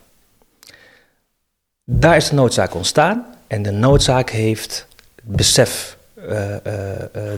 Daar 1.84 2.16
is 2.16 2.28
de 2.28 2.34
noodzaak 2.34 2.74
ontstaan 2.74 3.26
en 3.46 3.62
de 3.62 3.70
noodzaak 3.70 4.30
heeft 4.30 4.86
het 5.14 5.36
besef 5.36 5.96
uh, 6.28 6.50
uh, 6.50 6.56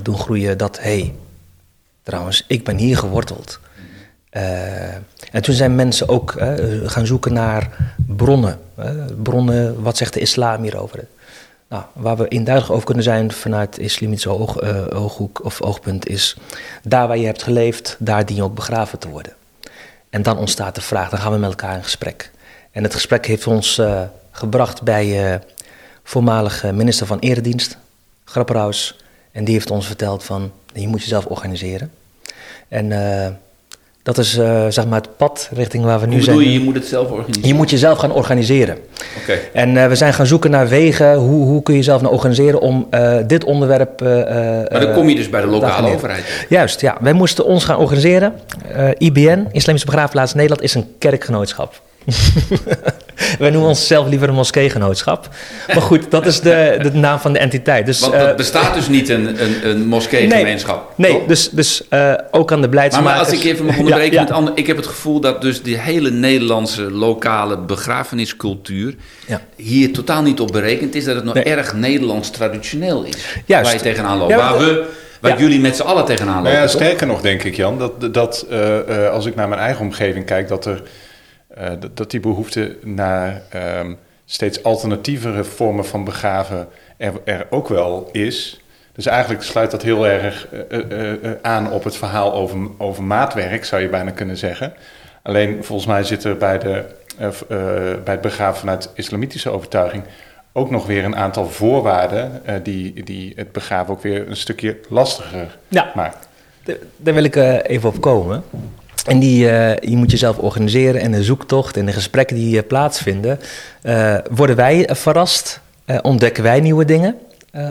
doen 0.02 0.18
groeien 0.18 0.59
dat, 0.59 0.78
hé, 0.78 1.00
hey, 1.00 1.14
trouwens, 2.02 2.45
ik 2.47 2.64
ben 2.64 2.76
hier 2.76 2.97
geworteld. 2.97 3.61
Eh, 4.30 4.95
en 5.33 5.42
toen 5.42 5.54
zijn 5.54 5.75
mensen 5.75 6.09
ook 6.09 6.35
eh, 6.35 6.54
gaan 6.85 7.07
zoeken 7.07 7.33
naar 7.33 7.92
bronnen. 8.07 8.59
eh, 8.75 8.90
bronnen, 9.23 9.83
wat 9.83 9.97
zegt 9.97 10.14
de 10.14 10.21
islam 10.21 10.62
hierover? 10.62 11.07
Nou, 11.69 11.85
waar 11.93 12.17
we 12.17 12.29
induidelijk 12.29 12.73
over 12.73 12.87
kunnen 12.87 13.05
zijn 13.05 13.33
vanuit 13.33 13.79
islamitische 13.79 14.31
oog, 14.31 14.57
eh, 14.57 14.87
ooghoek 14.93 15.45
of 15.45 15.63
oogpunt 15.63 16.09
is... 16.09 16.37
daar 16.83 17.09
waar 17.09 17.19
je 17.19 17.27
hebt 17.27 17.43
geleefd, 17.43 17.97
daar 17.99 18.27
dien 18.27 18.37
je 18.37 18.43
ook 18.43 18.55
begraven 18.55 18.99
te 18.99 19.09
worden. 19.09 19.33
En 20.11 20.23
dan 20.23 20.39
ontstaat 20.39 20.75
de 20.75 20.81
vraag, 20.81 21.11
dan 21.11 21.19
gaan 21.19 21.33
we 21.33 21.39
met 21.39 21.51
elkaar 21.51 21.77
in 21.77 21.83
gesprek. 21.83 22.31
En 22.71 22.83
het 22.83 22.95
gesprek 22.95 23.27
heeft 23.27 23.47
ons 23.47 23.79
eh, 23.79 24.03
gebracht 24.31 24.83
bij 24.83 25.33
eh 25.33 25.41
voormalige 26.03 26.73
minister 26.73 27.07
van 27.07 27.19
Eredienst, 27.19 27.79
Grapperhaus. 28.25 28.97
En 29.33 29.45
die 29.45 29.55
heeft 29.55 29.71
ons 29.71 29.87
verteld 29.87 30.25
van, 30.25 30.53
je 30.73 30.89
moet 30.89 31.03
jezelf 31.03 31.27
organiseren. 31.27 31.93
En 32.69 32.93
dat 34.09 34.19
is 34.19 34.38
eh, 34.38 34.67
zeg 34.69 34.87
maar 34.87 35.00
het 35.00 35.17
pad 35.17 35.49
richting 35.53 35.85
waar 35.85 36.00
we 36.00 36.07
nu 36.07 36.23
zijn. 36.23 36.37
bedoel 36.37 36.53
je, 36.53 36.59
je 36.59 36.65
moet 36.65 36.75
het 36.75 36.87
zelf 36.87 37.11
organiseren? 37.11 37.49
Je 37.49 37.55
moet 37.55 37.71
jezelf 37.71 37.99
gaan 37.99 38.12
organiseren. 38.12 38.77
Oké. 39.23 39.38
En 39.53 39.77
eh, 39.77 39.88
we 39.88 39.95
zijn 39.95 40.15
gaan 40.15 40.27
zoeken 40.27 40.50
naar 40.50 40.69
wegen. 40.69 41.15
Hoe, 41.15 41.45
hoe 41.45 41.62
kun 41.62 41.75
je 41.75 41.79
jezelf 41.79 42.00
nou 42.00 42.15
organiseren 42.15 42.61
om 42.61 42.87
eh, 42.91 43.17
dit 43.27 43.45
onderwerp. 43.45 44.00
Maar 44.00 44.81
dan 44.81 44.93
kom 44.93 45.09
je 45.09 45.15
dus 45.15 45.29
bij 45.29 45.41
de 45.41 45.47
lokale 45.47 45.95
overheid. 45.95 46.47
Juist, 46.49 46.81
ja. 46.81 46.97
Wij 47.00 47.12
moesten 47.12 47.45
ons 47.45 47.65
gaan 47.65 47.79
organiseren. 47.79 48.33
IBN, 48.99 49.47
Islamische 49.53 49.87
Begraafplaats 49.87 50.35
Nederland, 50.35 50.62
is 50.62 50.75
een 50.75 50.87
kerkgenootschap. 50.99 51.81
Wij 53.38 53.50
noemen 53.50 53.69
onszelf 53.69 54.09
liever 54.09 54.28
een 54.28 54.35
moskeegenootschap. 54.35 55.28
Maar 55.67 55.83
goed, 55.83 56.11
dat 56.11 56.26
is 56.26 56.40
de, 56.40 56.78
de 56.83 56.93
naam 56.93 57.19
van 57.19 57.33
de 57.33 57.38
entiteit. 57.38 57.87
Dus, 57.87 58.00
Want 58.00 58.12
eh, 58.12 58.23
er 58.28 58.35
bestaat 58.35 58.75
dus 58.75 58.88
niet 58.88 59.09
een, 59.09 59.43
een, 59.43 59.69
een 59.69 59.87
moskeegemeenschap. 59.87 60.93
Nee, 60.97 61.12
toch? 61.12 61.25
dus, 61.26 61.50
dus 61.50 61.88
eh, 61.88 62.12
ook 62.31 62.52
aan 62.52 62.57
de 62.57 62.61
Maar, 62.61 62.71
beleidsmakers. 62.71 63.12
maar 63.17 63.25
als 63.25 63.33
ik 63.33 63.45
even 63.52 63.64
mag 63.64 63.78
onderbreken 63.83 64.12
Ja, 64.12 64.21
met 64.21 64.28
ja. 64.28 64.35
ander, 64.35 64.52
ik 64.57 64.67
heb 64.67 64.76
het 64.76 64.87
gevoel 64.87 65.21
dat 65.21 65.43
dus 65.43 65.62
die 65.62 65.78
hele 65.78 66.11
Nederlandse 66.11 66.90
lokale 66.90 67.59
begrafeniscultuur 67.59 68.95
Ja. 69.26 69.40
hier 69.57 69.93
totaal 69.93 70.23
niet 70.23 70.40
op 70.40 70.52
berekend 70.52 70.95
is 70.95 71.05
dat 71.05 71.14
het 71.14 71.25
nog 71.25 71.35
Nee. 71.35 71.45
erg 71.45 71.75
Nederlands 71.75 72.31
traditioneel 72.31 73.02
is. 73.05 73.14
Juist. 73.47 73.64
Waar 73.64 73.75
je 73.75 73.81
tegenaan 73.83 74.19
loopt. 74.19 74.31
Ja, 74.31 74.37
waar 74.37 74.59
we, 74.59 74.87
waar 75.21 75.31
ja. 75.33 75.38
jullie 75.38 75.61
met 75.61 75.76
z'n 75.76 75.83
allen 75.83 76.05
tegenaan 76.05 76.35
lopen. 76.37 76.50
Nou 76.52 76.64
ja, 76.64 76.71
toch? 76.73 76.81
sterker 76.83 77.07
nog 77.07 77.21
denk 77.21 77.43
ik, 77.43 77.57
Jan, 77.57 77.78
dat, 77.78 78.14
dat 78.14 78.47
eh, 78.50 79.05
eh, 79.07 79.12
als 79.12 79.26
ik 79.26 79.35
naar 79.35 79.49
mijn 79.49 79.61
eigen 79.61 79.85
omgeving 79.85 80.25
kijk, 80.25 80.49
dat, 80.49 80.67
er, 80.67 80.83
eh, 81.49 81.71
dat, 81.81 81.97
dat 81.97 82.11
die 82.11 82.21
behoefte 82.21 82.76
naar 82.83 83.43
ehm, 83.50 83.95
steeds 84.25 84.62
alternatievere 84.62 85.45
vormen 85.45 85.87
van 85.87 86.05
begraven 86.05 86.69
er, 86.97 87.12
er 87.25 87.47
ook 87.50 87.69
wel 87.69 88.09
is. 88.12 88.61
Dus 88.93 89.07
eigenlijk 89.07 89.43
sluit 89.43 89.71
dat 89.71 89.83
heel 89.83 90.07
erg 90.07 90.49
eh, 90.49 91.12
eh, 91.12 91.33
aan 91.43 91.73
op 91.73 91.85
het 91.85 91.97
verhaal 91.97 92.33
over, 92.33 92.59
over 92.78 93.02
maatwerk, 93.02 93.64
zou 93.64 93.83
je 93.83 93.88
bijna 93.88 94.11
kunnen 94.11 94.37
zeggen. 94.37 94.73
Alleen 95.23 95.64
volgens 95.64 95.88
mij 95.88 96.05
zit 96.05 96.25
er 96.25 96.37
bij, 96.37 96.59
de, 96.59 96.85
bij 98.05 98.14
het 98.14 98.21
begraven 98.21 98.61
vanuit 98.61 98.90
islamitische 98.95 99.50
overtuiging 99.50 100.02
ook 100.52 100.71
nog 100.71 100.87
weer 100.87 101.05
een 101.05 101.17
aantal 101.17 101.47
voorwaarden 101.47 102.43
die, 102.62 103.02
die 103.05 103.33
het 103.37 103.52
begraven 103.52 103.95
ook 103.95 104.02
weer 104.02 104.28
een 104.28 104.37
stukje 104.37 104.76
lastiger 104.88 105.59
Ja. 105.69 105.93
maakt. 105.95 106.28
Daar 106.97 107.14
wil 107.14 107.25
ik 107.25 107.35
even 107.67 107.88
op 107.88 108.00
komen. 108.00 108.45
En 109.09 109.19
die, 109.19 109.50
eh, 109.50 109.91
je 109.91 109.97
moet 109.97 110.11
jezelf 110.11 110.38
organiseren 110.38 111.00
en 111.00 111.12
de 111.12 111.23
zoektocht 111.23 111.77
en 111.77 111.87
de 111.87 111.93
gesprekken 111.93 112.37
die 112.37 112.59
eh, 112.59 112.67
plaatsvinden. 112.67 113.41
eh, 113.83 114.17
worden 114.31 114.57
wij 114.57 114.88
verrast? 114.93 115.61
Ontdekken 116.03 116.43
wij 116.43 116.61
nieuwe 116.61 116.85
dingen 116.85 117.17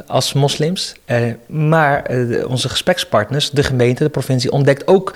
als 0.07 0.33
moslims? 0.33 0.95
Maar 1.45 2.11
onze 2.47 2.69
gesprekspartners, 2.69 3.49
de 3.49 3.63
gemeente, 3.63 4.03
de 4.03 4.09
provincie, 4.09 4.51
ontdekt 4.51 4.87
ook 4.87 5.15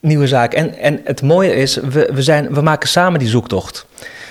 nieuwe 0.00 0.26
zaken. 0.26 0.58
En, 0.58 0.78
en 0.78 1.00
het 1.04 1.22
mooie 1.22 1.54
is, 1.54 1.76
we, 1.76 2.10
we, 2.12 2.22
zijn, 2.22 2.54
we 2.54 2.60
maken 2.60 2.88
samen 2.88 3.18
die 3.18 3.28
zoektocht. 3.28 3.86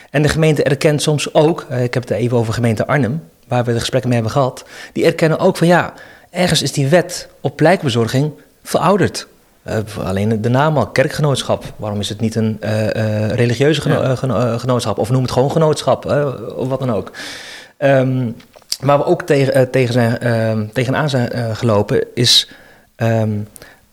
En 0.09 0.21
de 0.21 0.29
gemeente 0.29 0.63
erkent 0.63 1.01
soms 1.01 1.33
ook, 1.33 1.61
ik 1.61 1.93
heb 1.93 2.03
het 2.03 2.11
even 2.11 2.37
over 2.37 2.53
gemeente 2.53 2.87
Arnhem, 2.87 3.23
waar 3.47 3.63
we 3.63 3.73
de 3.73 3.79
gesprekken 3.79 4.09
mee 4.09 4.19
hebben 4.19 4.37
gehad, 4.37 4.65
die 4.93 5.05
erkennen 5.05 5.39
ook 5.39 5.57
van 5.57 5.67
ja, 5.67 5.93
ergens 6.29 6.61
is 6.61 6.71
die 6.71 6.87
wet 6.87 7.27
op 7.41 7.59
lijkbezorging 7.59 8.31
verouderd. 8.63 9.27
Eh, 9.63 9.77
alleen 10.03 10.41
de 10.41 10.49
naam 10.49 10.77
al, 10.77 10.87
kerkgenootschap. 10.87 11.63
Waarom 11.75 11.99
is 11.99 12.09
het 12.09 12.19
niet 12.19 12.35
een 12.35 12.57
eh, 12.59 12.95
eh, 13.25 13.31
religieuze 13.31 13.81
geno- 13.81 14.15
geno- 14.15 14.57
genootschap? 14.57 14.97
Of 14.97 15.09
noem 15.09 15.21
het 15.21 15.31
gewoon 15.31 15.51
genootschap, 15.51 16.05
of 16.55 16.67
wat 16.67 16.79
dan 16.79 16.91
ook. 16.91 17.11
Ehm, 17.77 18.29
waar 18.79 18.97
we 18.97 19.05
ook 19.05 19.21
tegen, 19.21 19.69
tegen 19.71 19.93
zijn, 19.93 20.19
ehm, 20.19 20.65
tegenaan 20.73 21.09
zijn 21.09 21.55
gelopen 21.55 22.03
is... 22.13 22.49
ehm, 22.95 23.29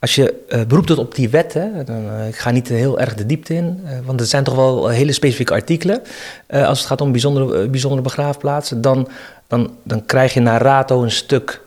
als 0.01 0.15
je 0.15 0.35
eh, 0.49 0.61
beroep 0.69 0.87
doet 0.87 0.99
op 0.99 1.15
die 1.15 1.29
wet, 1.29 1.55
hè, 1.55 1.85
dan, 1.85 2.11
ik 2.29 2.37
ga 2.37 2.51
niet 2.51 2.69
heel 2.69 3.01
erg 3.01 3.15
de 3.15 3.27
diepte 3.27 3.55
in, 3.55 3.87
want 4.05 4.21
het 4.21 4.29
zijn 4.29 4.45
toch 4.45 4.55
wel 4.55 4.89
hele 4.89 5.13
specifieke 5.13 5.53
artikelen. 5.53 6.03
Als 6.49 6.79
het 6.79 6.89
gaat 6.89 7.01
om 7.01 7.13
bijzondere, 7.13 7.69
bijzondere 7.69 8.03
begraafplaatsen, 8.03 8.81
dan, 8.81 9.09
dan, 9.47 9.77
dan 9.83 10.07
krijg 10.07 10.35
je 10.35 10.41
naar 10.41 10.63
rato 10.63 11.03
een 11.03 11.11
stuk 11.11 11.61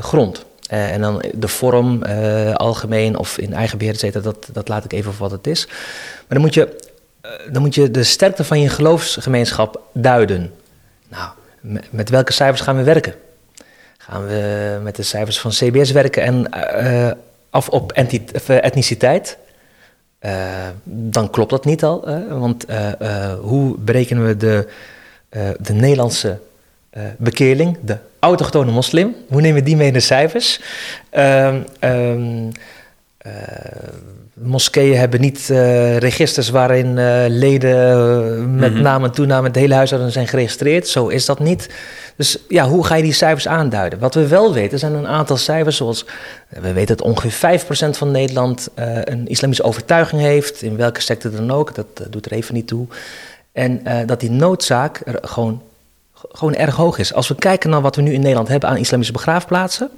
grond. 0.00 0.44
Eh, 0.74 0.92
en 0.92 1.00
dan 1.00 1.22
de 1.34 1.48
vorm, 1.48 2.02
eh, 2.02 2.54
algemeen 2.54 3.16
of 3.16 3.38
in 3.38 3.52
eigen 3.52 3.78
beheer, 3.78 3.94
et 3.94 4.00
cetera, 4.00 4.24
dat, 4.24 4.48
dat 4.52 4.68
laat 4.68 4.84
ik 4.84 4.92
even 4.92 5.12
voor 5.12 5.28
wat 5.28 5.36
het 5.36 5.46
is. 5.46 5.66
Maar 5.66 6.24
dan 6.28 6.40
moet, 6.40 6.54
je, 6.54 6.76
eh, 7.20 7.30
dan 7.52 7.62
moet 7.62 7.74
je 7.74 7.90
de 7.90 8.02
sterkte 8.02 8.44
van 8.44 8.60
je 8.60 8.68
geloofsgemeenschap 8.68 9.80
duiden. 9.92 10.52
Nou, 11.08 11.30
met, 11.90 12.10
welke 12.10 12.32
cijfers 12.32 12.60
gaan 12.60 12.76
we 12.76 12.82
werken? 12.82 13.14
Gaan 13.98 14.26
we 14.26 14.80
met 14.82 14.96
de 14.96 15.02
cijfers 15.02 15.40
van 15.40 15.50
CBS 15.50 15.90
werken 15.90 16.22
en 16.22 16.50
af 17.50 17.68
op 17.68 17.92
etniciteit? 18.46 19.38
Dan 20.84 21.30
klopt 21.30 21.50
dat 21.50 21.64
niet 21.64 21.84
al. 21.84 22.08
want 22.28 22.64
hoe 23.40 23.78
berekenen 23.78 24.26
we 24.26 24.36
de, 24.36 24.68
de 25.58 25.72
Nederlandse 25.72 26.38
bekeerling, 27.18 27.78
de 27.82 27.98
autochtone 28.24 28.70
moslim? 28.70 29.14
Hoe 29.28 29.40
nemen 29.40 29.58
we 29.58 29.66
die 29.66 29.76
mee 29.76 29.86
in 29.86 29.92
de 29.92 30.00
cijfers? 30.00 30.60
Ehm, 31.10 31.60
ehm, 31.78 32.50
eh, 33.18 33.32
moskeeën 34.34 34.98
hebben 34.98 35.20
niet 35.20 35.50
eh, 35.50 35.96
registers 35.96 36.48
waarin 36.50 36.98
eh, 36.98 37.24
leden 37.28 38.56
met 38.56 38.72
Mhm. 38.72 38.82
naam 38.82 39.04
en 39.04 39.10
toename 39.10 39.46
het 39.46 39.56
hele 39.56 39.74
huishouden 39.74 40.12
zijn 40.12 40.28
geregistreerd. 40.28 40.88
Zo 40.88 41.06
is 41.08 41.24
dat 41.24 41.38
niet. 41.38 41.68
Dus 42.16 42.38
ja, 42.48 42.68
hoe 42.68 42.84
ga 42.86 42.94
je 42.94 43.02
die 43.02 43.12
cijfers 43.12 43.48
aanduiden? 43.48 43.98
Wat 43.98 44.14
we 44.14 44.26
wel 44.28 44.52
weten 44.52 44.78
zijn 44.78 44.92
een 44.94 45.06
aantal 45.06 45.36
cijfers, 45.36 45.76
zoals 45.76 46.06
we 46.48 46.72
weten 46.72 46.96
dat 46.96 47.06
ongeveer 47.06 47.30
5% 47.30 47.96
van 47.96 48.10
Nederland 48.10 48.68
een 49.04 49.26
islamische 49.26 49.62
overtuiging 49.62 50.22
heeft, 50.22 50.62
in 50.62 50.76
welke 50.76 51.00
sector 51.00 51.30
dan 51.30 51.50
ook, 51.50 51.74
dat 51.74 51.86
doet 52.10 52.26
er 52.26 52.32
even 52.32 52.54
niet 52.54 52.66
toe. 52.66 52.86
En 53.52 53.82
dat 54.06 54.20
die 54.20 54.30
noodzaak 54.30 55.00
er 55.04 55.18
gewoon, 55.22 55.62
gewoon 56.28 56.54
erg 56.54 56.76
hoog 56.76 56.98
is. 56.98 57.14
Als 57.14 57.28
we 57.28 57.34
kijken 57.34 57.70
naar 57.70 57.80
wat 57.80 57.96
we 57.96 58.02
nu 58.02 58.12
in 58.12 58.20
Nederland 58.20 58.48
hebben 58.48 58.68
aan 58.68 58.76
islamische 58.76 59.12
begraafplaatsen, 59.12 59.90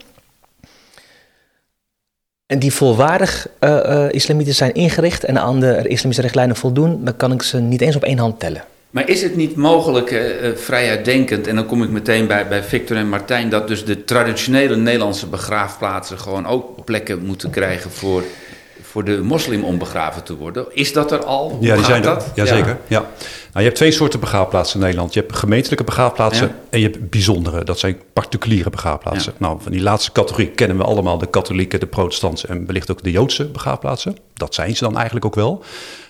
en 2.47 2.59
die 2.59 2.73
volwaardig 2.73 3.49
eh, 3.59 4.05
eh, 4.05 4.13
islamitisch 4.13 4.57
zijn 4.57 4.75
ingericht 4.75 5.25
en 5.25 5.39
aan 5.39 5.61
de 5.61 5.89
islamische 5.89 6.23
richtlijnen 6.23 6.57
voldoen, 6.57 7.05
dan 7.05 7.17
kan 7.17 7.33
ik 7.33 7.43
ze 7.43 7.59
niet 7.59 7.81
eens 7.81 7.97
op 7.97 8.05
één 8.05 8.19
hand 8.19 8.41
tellen. 8.41 8.65
Maar 8.97 9.09
is 9.09 9.23
het 9.23 9.37
niet 9.37 9.57
mogelijk, 9.57 10.11
eh, 10.11 10.49
eh, 10.49 10.57
vrij 10.57 10.91
uitdenkend, 10.91 11.47
en 11.47 11.55
dan 11.55 11.67
kom 11.67 11.83
ik 11.83 11.89
meteen 11.89 12.27
bij, 12.27 12.49
bij 12.49 12.63
Victor 12.63 12.97
en 12.97 13.09
Martijn, 13.09 13.49
dat 13.49 13.69
dus 13.69 13.85
de 13.85 14.05
traditionele 14.05 14.77
Nederlandse 14.77 15.27
begraafplaatsen 15.27 16.19
gewoon 16.19 16.47
ook 16.47 16.85
plekken 16.85 17.25
moeten 17.25 17.51
krijgen 17.51 17.91
voor, 17.91 18.23
voor 18.83 19.05
de 19.05 19.23
moslim 19.23 19.65
om 19.65 19.79
begraven 19.79 20.23
te 20.23 20.37
worden? 20.37 20.67
Is 20.71 20.93
dat 20.93 21.13
er 21.13 21.25
al? 21.25 21.51
Hoe 21.51 21.67
Ja, 21.67 21.75
die 21.75 21.85
gaat 21.85 21.85
zijn 21.85 22.03
er. 22.03 22.09
dat? 22.09 22.31
Jazeker. 22.35 22.77
Ja. 22.87 23.07
Je 23.59 23.69
hebt 23.69 23.77
twee 23.77 23.91
soorten 23.91 24.21
begraafplaatsen 24.21 24.77
in 24.79 24.85
Nederland. 24.85 25.15
Je 25.15 25.21
hebt 25.21 25.37
gemeentelijke 25.37 25.85
begraafplaatsen 25.85 26.47
Ja. 26.47 26.55
en 26.71 26.81
je 26.81 26.85
hebt 26.85 27.11
bijzondere. 27.11 27.65
Dat 27.65 27.79
zijn 27.79 27.99
particuliere 28.13 28.71
begraafplaatsen. 28.71 29.33
Nou, 29.39 29.59
van 29.63 29.73
die 29.73 29.83
laatste 29.83 30.13
categorie 30.13 30.49
kennen 30.49 30.77
we 30.77 30.85
allemaal 30.85 31.19
de 31.19 31.27
katholieke, 31.27 31.79
de 31.79 31.87
protestantse 31.87 32.47
en 32.47 32.67
wellicht 32.67 32.91
ook 32.91 33.03
de 33.03 33.11
Joodse 33.11 33.45
begraafplaatsen. 33.45 34.17
Dat 34.35 34.55
zijn 34.55 34.77
ze 34.77 34.85
dan 34.85 34.95
eigenlijk 34.97 35.25
ook 35.25 35.35
wel. 35.35 35.65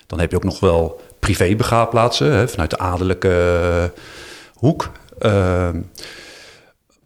Dan 0.06 0.20
heb 0.20 0.30
je 0.30 0.36
ook 0.36 0.44
nog 0.44 0.60
wel 0.60 1.00
privé 1.18 1.54
begraafplaatsen 1.56 2.32
hè, 2.32 2.48
vanuit 2.48 2.70
de 2.70 2.78
adellijke 2.78 3.60
eh, 3.62 4.00
hoek. 4.54 4.90
Ehm, 5.18 5.80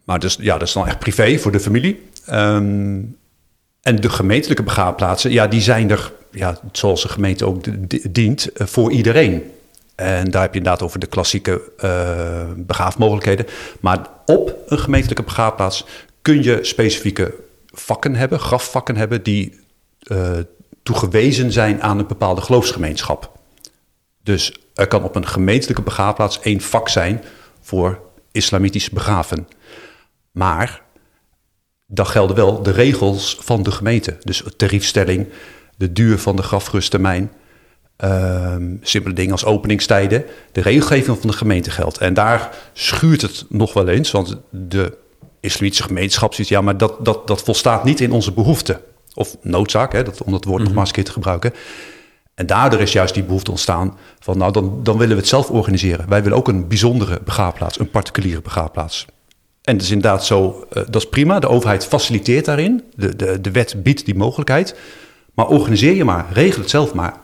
maar 0.05 0.19
dus, 0.19 0.37
ja, 0.41 0.59
dat 0.59 0.69
is 0.69 0.75
dan 0.75 0.87
echt 0.87 0.99
privé 0.99 1.39
voor 1.39 1.53
de 1.53 1.61
familie. 1.61 2.09
Ehm, 2.27 3.01
en 3.81 3.97
de 3.97 4.11
gemeentelijke 4.11 4.63
begraafplaatsen, 4.63 5.31
ja, 5.31 5.47
die 5.47 5.61
zijn 5.61 5.91
er, 5.91 6.13
ja, 6.31 6.59
zoals 6.73 7.03
de 7.03 7.09
gemeente 7.09 7.45
ook 7.47 7.65
dient, 8.15 8.53
eh, 8.53 8.67
voor 8.67 8.91
iedereen. 8.91 9.43
En 10.01 10.31
daar 10.31 10.43
heb 10.43 10.53
je 10.53 10.59
inderdaad 10.59 10.83
over 10.83 10.99
de 10.99 11.07
klassieke 11.07 11.63
eh 11.77 12.51
begraafmogelijkheden. 12.57 13.47
Maar 13.81 14.07
op 14.27 14.55
een 14.67 14.79
gemeentelijke 14.79 15.23
begraafplaats 15.23 15.87
kun 16.23 16.43
je 16.43 16.59
specifieke 16.65 17.35
vakken 17.67 18.15
hebben, 18.15 18.39
grafvakken 18.41 18.97
hebben, 18.97 19.23
die 19.23 19.61
eh, 20.01 20.39
toegewezen 20.83 21.53
zijn 21.53 21.83
aan 21.83 21.99
een 21.99 22.07
bepaalde 22.07 22.41
geloofsgemeenschap. 22.41 23.33
Dus 24.23 24.61
er 24.75 24.87
kan 24.87 25.05
op 25.05 25.17
een 25.17 25.27
gemeentelijke 25.27 25.83
begraafplaats 25.83 26.41
één 26.41 26.61
vak 26.61 26.89
zijn 26.89 27.25
voor 27.61 28.01
islamitisch 28.33 28.91
begraven. 28.91 29.49
Maar 30.31 30.83
dan 31.87 32.07
gelden 32.07 32.37
wel 32.37 32.63
de 32.63 32.71
regels 32.71 33.37
van 33.41 33.63
de 33.63 33.71
gemeente. 33.71 34.17
Dus 34.21 34.43
tariefstelling, 34.57 35.29
de 35.77 35.93
duur 35.93 36.19
van 36.19 36.37
de 36.37 36.43
grafrusttermijn, 36.43 37.33
ehm, 38.01 38.75
simpele 38.81 39.15
dingen 39.15 39.33
als 39.33 39.45
openingstijden, 39.45 40.25
de 40.53 40.61
regelgeving 40.61 41.19
van 41.19 41.31
de 41.31 41.37
gemeente 41.37 41.71
geldt. 41.71 41.99
En 41.99 42.15
daar 42.15 42.57
schuurt 42.73 43.23
het 43.23 43.45
nog 43.49 43.73
wel 43.73 43.89
eens, 43.89 44.11
want 44.11 44.37
de 44.51 44.97
islamitische 45.41 45.85
gemeenschap 45.85 46.35
ziet, 46.35 46.49
ja, 46.49 46.61
maar 46.61 46.77
dat, 46.77 47.05
dat, 47.05 47.27
dat 47.27 47.43
volstaat 47.43 47.85
niet 47.85 48.01
in 48.01 48.13
onze 48.13 48.33
behoeften. 48.33 48.81
Of 49.15 49.37
noodzaak, 49.43 49.93
hè, 49.93 50.03
dat, 50.03 50.23
om 50.23 50.33
dat 50.33 50.45
woord 50.45 50.63
nog 50.63 50.73
maar 50.73 50.79
eens 50.79 50.89
een 50.89 50.95
keer 50.95 51.05
te 51.05 51.13
gebruiken. 51.13 51.53
En 52.35 52.47
daardoor 52.47 52.81
is 52.81 52.93
juist 52.93 53.15
die 53.15 53.23
behoefte 53.23 53.51
ontstaan 53.51 53.99
van, 54.19 54.39
nou, 54.39 54.53
dan, 54.53 54.81
dan 54.83 54.99
willen 54.99 55.15
we 55.15 55.21
het 55.21 55.29
zelf 55.29 55.51
organiseren. 55.51 56.09
Wij 56.09 56.23
willen 56.23 56.39
ook 56.39 56.49
een 56.49 56.69
bijzondere 56.69 57.21
begraafplaats, 57.25 57.79
een 57.79 57.91
particuliere 57.91 58.41
begraafplaats. 58.41 59.07
En 59.63 59.77
dat 59.77 59.87
is 59.87 59.91
inderdaad 59.91 60.25
zo, 60.25 60.65
uh, 60.73 60.83
dat 60.91 61.03
is 61.03 61.09
prima. 61.09 61.39
De 61.39 61.49
overheid 61.49 61.87
faciliteert 61.87 62.45
daarin. 62.45 62.83
De, 62.95 63.17
de, 63.17 63.41
de 63.41 63.51
wet 63.51 63.83
biedt 63.83 64.05
die 64.05 64.15
mogelijkheid. 64.15 64.75
Maar 65.35 65.47
organiseer 65.47 65.95
je 65.95 66.05
maar, 66.05 66.27
regel 66.33 66.61
het 66.61 66.71
zelf 66.71 66.95
maar. 66.95 67.15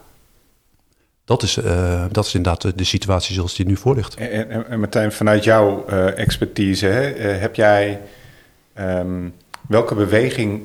Dat 1.27 1.43
is, 1.43 1.57
uh, 1.57 2.05
dat 2.11 2.27
is 2.27 2.35
inderdaad 2.35 2.79
de, 2.79 2.85
situatie 2.85 3.35
zoals 3.35 3.55
die 3.55 3.67
nu 3.67 3.77
voor 3.77 3.95
ligt. 3.95 4.15
En, 4.15 4.51
en, 4.51 4.69
en 4.69 4.81
Martijn, 4.81 5.13
vanuit 5.13 5.45
jouw 5.45 5.85
uh, 5.91 6.19
expertise, 6.19 6.87
hè, 6.87 7.03
heb 7.29 7.55
jij 7.55 8.01
um, 8.79 9.35
welke 9.69 9.95
beweging 9.95 10.63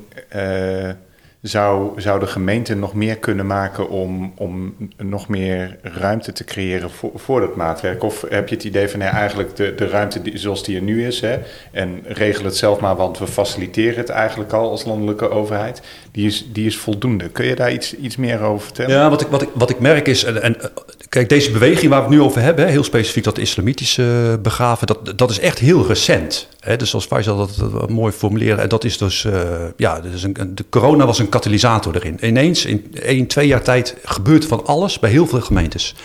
zou, 1.41 2.01
zou 2.01 2.19
de 2.19 2.27
gemeente 2.27 2.75
nog 2.75 2.93
meer 2.93 3.17
kunnen 3.17 3.45
maken 3.45 3.89
om, 3.89 4.33
om 4.35 4.75
nog 4.97 5.27
meer 5.27 5.77
ruimte 5.81 6.31
te 6.31 6.43
creëren 6.43 6.91
voor, 6.91 7.11
voor 7.15 7.39
dat 7.39 7.55
maatwerk? 7.55 8.03
Of 8.03 8.25
heb 8.29 8.49
je 8.49 8.55
het 8.55 8.63
idee 8.63 8.89
van 8.89 9.01
eigenlijk 9.01 9.55
de, 9.55 9.75
de 9.75 9.87
ruimte 9.87 10.21
die, 10.21 10.37
zoals 10.37 10.63
die 10.63 10.75
er 10.75 10.81
nu 10.81 11.05
is, 11.05 11.21
hè, 11.21 11.37
en 11.71 11.99
regel 12.03 12.45
het 12.45 12.57
zelf 12.57 12.79
maar, 12.79 12.95
want 12.95 13.17
we 13.17 13.27
faciliteren 13.27 13.97
het 13.97 14.09
eigenlijk 14.09 14.53
al 14.53 14.69
als 14.69 14.85
landelijke 14.85 15.29
overheid, 15.29 15.81
die 16.11 16.25
is, 16.25 16.49
die 16.51 16.65
is 16.65 16.77
voldoende. 16.77 17.29
Kun 17.29 17.45
je 17.45 17.55
daar 17.55 17.71
iets, 17.71 17.95
iets 17.95 18.15
meer 18.15 18.41
over 18.41 18.65
vertellen? 18.65 18.95
Ja, 18.95 19.09
wat 19.09 19.21
ik, 19.21 19.27
wat 19.27 19.41
ik, 19.41 19.49
wat 19.53 19.69
ik 19.69 19.79
merk 19.79 20.07
is, 20.07 20.23
en, 20.23 20.57
kijk, 21.09 21.29
deze 21.29 21.51
beweging 21.51 21.91
waar 21.91 22.01
we 22.01 22.07
het 22.07 22.15
nu 22.15 22.21
over 22.21 22.41
hebben, 22.41 22.67
heel 22.67 22.83
specifiek 22.83 23.23
dat 23.23 23.37
islamitische 23.37 24.39
begraven, 24.41 24.87
dat, 24.87 25.13
dat 25.15 25.29
is 25.29 25.39
echt 25.39 25.59
heel 25.59 25.87
recent. 25.87 26.47
Hè? 26.59 26.75
Dus 26.75 26.89
zoals 26.89 27.05
Faisal 27.05 27.37
dat, 27.37 27.55
dat 27.71 27.89
mooi 27.89 28.11
formuleren, 28.11 28.59
en 28.59 28.69
dat 28.69 28.83
is 28.83 28.97
dus, 28.97 29.23
uh, 29.23 29.33
ja, 29.75 29.99
dus 29.99 30.23
een, 30.23 30.51
de 30.55 30.65
corona 30.69 31.05
was 31.05 31.19
een 31.19 31.29
katalysator 31.31 31.95
erin. 31.95 32.25
Ineens, 32.25 32.65
in 32.65 32.95
één, 33.01 33.27
twee 33.27 33.47
jaar 33.47 33.63
tijd, 33.63 33.95
gebeurt 34.03 34.45
van 34.45 34.65
alles 34.65 34.99
bij 34.99 35.09
heel 35.09 35.27
veel 35.27 35.41
gemeentes. 35.41 35.95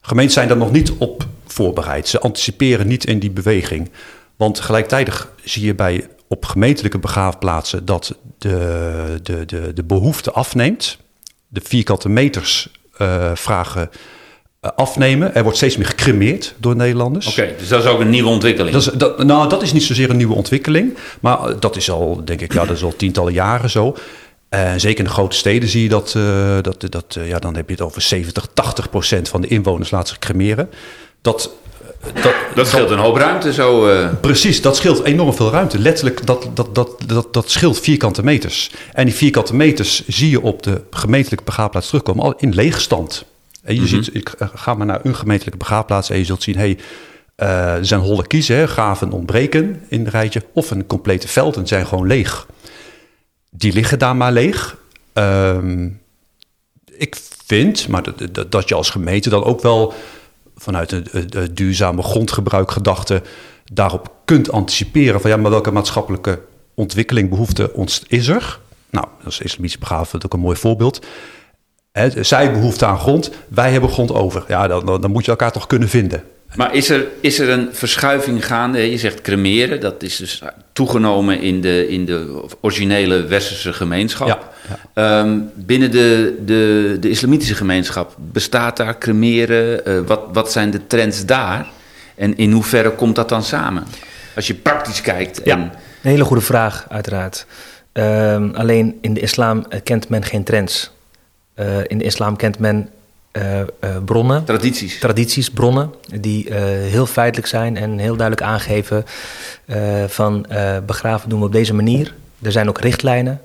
Gemeenten 0.00 0.34
zijn 0.34 0.48
daar 0.48 0.56
nog 0.56 0.72
niet 0.72 0.92
op 0.98 1.26
voorbereid. 1.46 2.08
Ze 2.08 2.20
anticiperen 2.20 2.86
niet 2.86 3.06
in 3.06 3.18
die 3.18 3.30
beweging. 3.30 3.90
Want 4.36 4.60
gelijktijdig 4.60 5.32
zie 5.44 5.64
je 5.64 5.74
bij 5.74 6.06
op 6.28 6.44
gemeentelijke 6.44 6.98
begraafplaatsen 6.98 7.84
dat 7.84 8.14
de, 8.38 9.18
de, 9.22 9.44
de, 9.44 9.72
de 9.72 9.84
behoefte 9.84 10.32
afneemt. 10.32 10.98
De 11.48 11.60
vierkante 11.64 12.08
meters 12.08 12.68
uh, 12.98 13.30
vragen 13.34 13.90
uh, 14.64 14.70
afnemen. 14.76 15.34
Er 15.34 15.42
wordt 15.42 15.56
steeds 15.56 15.76
meer 15.76 15.86
gecremeerd 15.86 16.54
door 16.58 16.76
Nederlanders. 16.76 17.26
Oké, 17.26 17.40
okay, 17.40 17.56
dus 17.58 17.68
dat 17.68 17.84
is 17.84 17.90
ook 17.90 18.00
een 18.00 18.10
nieuwe 18.10 18.28
ontwikkeling. 18.28 18.72
Dat 18.72 18.82
is, 18.82 18.98
dat, 18.98 19.24
nou, 19.24 19.48
dat 19.48 19.62
is 19.62 19.72
niet 19.72 19.82
zozeer 19.82 20.10
een 20.10 20.16
nieuwe 20.16 20.34
ontwikkeling. 20.34 20.96
Maar 21.20 21.60
dat 21.60 21.76
is 21.76 21.90
al, 21.90 22.24
denk 22.24 22.40
ik, 22.40 22.52
ja, 22.52 22.64
dat 22.64 22.76
is 22.76 22.82
al 22.84 22.96
tientallen 22.96 23.32
jaren 23.32 23.70
zo. 23.70 23.96
Uh, 24.54 24.72
zeker 24.76 24.98
in 24.98 25.04
de 25.04 25.10
grote 25.10 25.36
steden 25.36 25.68
zie 25.68 25.82
je 25.82 25.88
dat, 25.88 26.14
uh, 26.16 26.56
dat, 26.62 26.84
dat 26.88 27.16
uh, 27.18 27.28
ja, 27.28 27.38
dan 27.38 27.56
heb 27.56 27.68
je 27.68 27.74
het 27.74 27.82
over 27.82 28.02
70, 28.02 28.46
80 28.54 28.90
procent 28.90 29.28
van 29.28 29.40
de 29.40 29.46
inwoners 29.46 29.90
laten 29.90 30.08
zich 30.08 30.18
cremeren. 30.18 30.70
Dat, 31.22 31.50
dat, 32.22 32.34
dat 32.54 32.66
scheelt 32.66 32.90
een 32.90 32.98
hoop 32.98 33.16
ruimte 33.16 33.52
zo. 33.52 33.88
Precies, 34.20 34.62
dat 34.62 34.76
scheelt 34.76 35.04
enorm 35.04 35.34
veel 35.34 35.50
ruimte. 35.50 35.78
Letterlijk, 35.78 36.26
dat, 36.26 36.48
dat, 36.54 36.74
dat, 36.74 37.02
dat, 37.06 37.32
dat 37.34 37.50
scheelt 37.50 37.80
vierkante 37.80 38.24
meters. 38.24 38.70
En 38.92 39.04
die 39.04 39.14
vierkante 39.14 39.54
meters 39.54 40.06
zie 40.06 40.30
je 40.30 40.40
op 40.40 40.62
de 40.62 40.82
gemeentelijke 40.90 41.44
begraafplaats 41.44 41.86
terugkomen, 41.86 42.24
al 42.24 42.34
in 42.36 42.54
leegstand. 42.54 43.24
En 43.62 43.74
je 43.74 43.80
mm 43.80 43.86
-hmm. 43.86 44.02
ziet, 44.02 44.14
ik 44.14 44.34
ga 44.54 44.74
maar 44.74 44.86
naar 44.86 45.00
een 45.02 45.16
gemeentelijke 45.16 45.58
begraafplaats 45.58 46.10
en 46.10 46.18
je 46.18 46.24
zult 46.24 46.42
zien, 46.42 46.56
hey, 46.56 46.78
er 47.36 47.86
zijn 47.86 48.00
holle 48.00 48.26
kiezen, 48.26 48.56
hè, 48.56 48.68
gaven 48.68 49.12
ontbreken 49.12 49.82
in 49.88 50.00
een 50.00 50.10
rijtje, 50.10 50.42
of 50.52 50.70
een 50.70 50.86
complete 50.86 51.28
velden 51.28 51.66
zijn 51.66 51.86
gewoon 51.86 52.06
leeg 52.06 52.46
die 53.56 53.72
liggen 53.72 53.98
daar 53.98 54.16
maar 54.16 54.32
leeg. 54.32 54.76
Um, 55.12 56.00
ik 56.92 57.16
vind, 57.44 57.88
maar 57.88 58.02
dat, 58.32 58.52
dat, 58.52 58.68
je 58.68 58.74
als 58.74 58.90
gemeente 58.90 59.30
dan 59.30 59.44
ook 59.44 59.62
wel 59.62 59.94
vanuit 60.56 60.90
de 61.32 61.52
duurzame 61.52 62.02
grondgebruikgedachte 62.02 63.22
daarop 63.72 64.12
kunt 64.24 64.52
anticiperen 64.52 65.20
van 65.20 65.30
ja, 65.30 65.36
maar 65.36 65.50
welke 65.50 65.70
maatschappelijke 65.70 66.40
ontwikkeling, 66.74 67.28
behoefte 67.28 67.72
ons 67.72 68.02
is 68.08 68.28
er? 68.28 68.60
Nou, 68.90 69.06
dat 69.22 69.32
is 69.32 69.40
islamitische 69.40 69.78
begraven 69.78 70.24
ook 70.24 70.32
een 70.32 70.40
mooi 70.40 70.56
voorbeeld. 70.56 71.06
Zij 72.20 72.52
behoefte 72.52 72.86
aan 72.86 72.98
grond, 72.98 73.30
wij 73.48 73.72
hebben 73.72 73.90
grond 73.90 74.12
over. 74.12 74.44
Ja, 74.48 74.66
dan, 74.66 75.00
dan 75.00 75.10
moet 75.10 75.24
je 75.24 75.30
elkaar 75.30 75.52
toch 75.52 75.66
kunnen 75.66 75.88
vinden. 75.88 76.24
Maar 76.54 76.74
is 76.74 76.90
er, 76.90 77.06
is 77.20 77.38
er 77.38 77.48
een 77.48 77.68
verschuiving 77.72 78.46
gaande? 78.46 78.90
Je 78.90 78.98
zegt 78.98 79.20
cremeren, 79.20 79.80
dat 79.80 80.02
is 80.02 80.16
dus 80.16 80.42
toegenomen 80.72 81.40
in 81.40 81.60
de, 81.60 81.88
in 81.88 82.04
de 82.04 82.44
originele 82.60 83.24
westerse 83.24 83.72
gemeenschap. 83.72 84.52
Ja. 84.94 85.20
Um, 85.20 85.50
binnen 85.54 85.90
de, 85.90 86.38
de, 86.44 86.96
de 87.00 87.08
islamitische 87.08 87.54
gemeenschap, 87.54 88.14
bestaat 88.18 88.76
daar 88.76 88.98
cremeren? 88.98 89.88
Uh, 89.88 90.00
wat, 90.06 90.20
wat 90.32 90.52
zijn 90.52 90.70
de 90.70 90.86
trends 90.86 91.26
daar? 91.26 91.66
En 92.14 92.36
in 92.36 92.52
hoeverre 92.52 92.90
komt 92.90 93.16
dat 93.16 93.28
dan 93.28 93.42
samen? 93.42 93.84
Als 94.36 94.46
je 94.46 94.54
praktisch 94.54 95.00
kijkt. 95.00 95.40
Ja, 95.44 95.54
en... 95.54 95.60
een 95.60 96.10
hele 96.10 96.24
goede 96.24 96.42
vraag, 96.42 96.86
uiteraard. 96.88 97.46
Um, 97.92 98.54
alleen 98.54 98.98
in 99.00 99.14
de 99.14 99.20
islam 99.20 99.64
kent 99.82 100.08
men 100.08 100.24
geen 100.24 100.44
trends. 100.44 100.90
Uh, 101.56 101.66
in 101.86 101.98
de 101.98 102.04
islam 102.04 102.36
kent 102.36 102.58
men 102.58 102.88
uh, 103.32 103.58
uh, 103.58 103.64
bronnen. 104.04 104.44
Tradities. 104.44 104.98
Tradities, 104.98 105.50
bronnen, 105.50 105.94
die 106.20 106.48
uh, 106.48 106.56
heel 106.90 107.06
feitelijk 107.06 107.48
zijn 107.48 107.76
en 107.76 107.98
heel 107.98 108.16
duidelijk 108.16 108.48
aangeven 108.48 109.04
van 110.06 110.46
begraven 110.86 111.28
doen 111.28 111.38
we 111.38 111.44
op 111.44 111.52
deze 111.52 111.74
manier. 111.74 112.14
Er 112.42 112.52
zijn 112.52 112.68
ook 112.68 112.80
richtlijnen. 112.80 113.40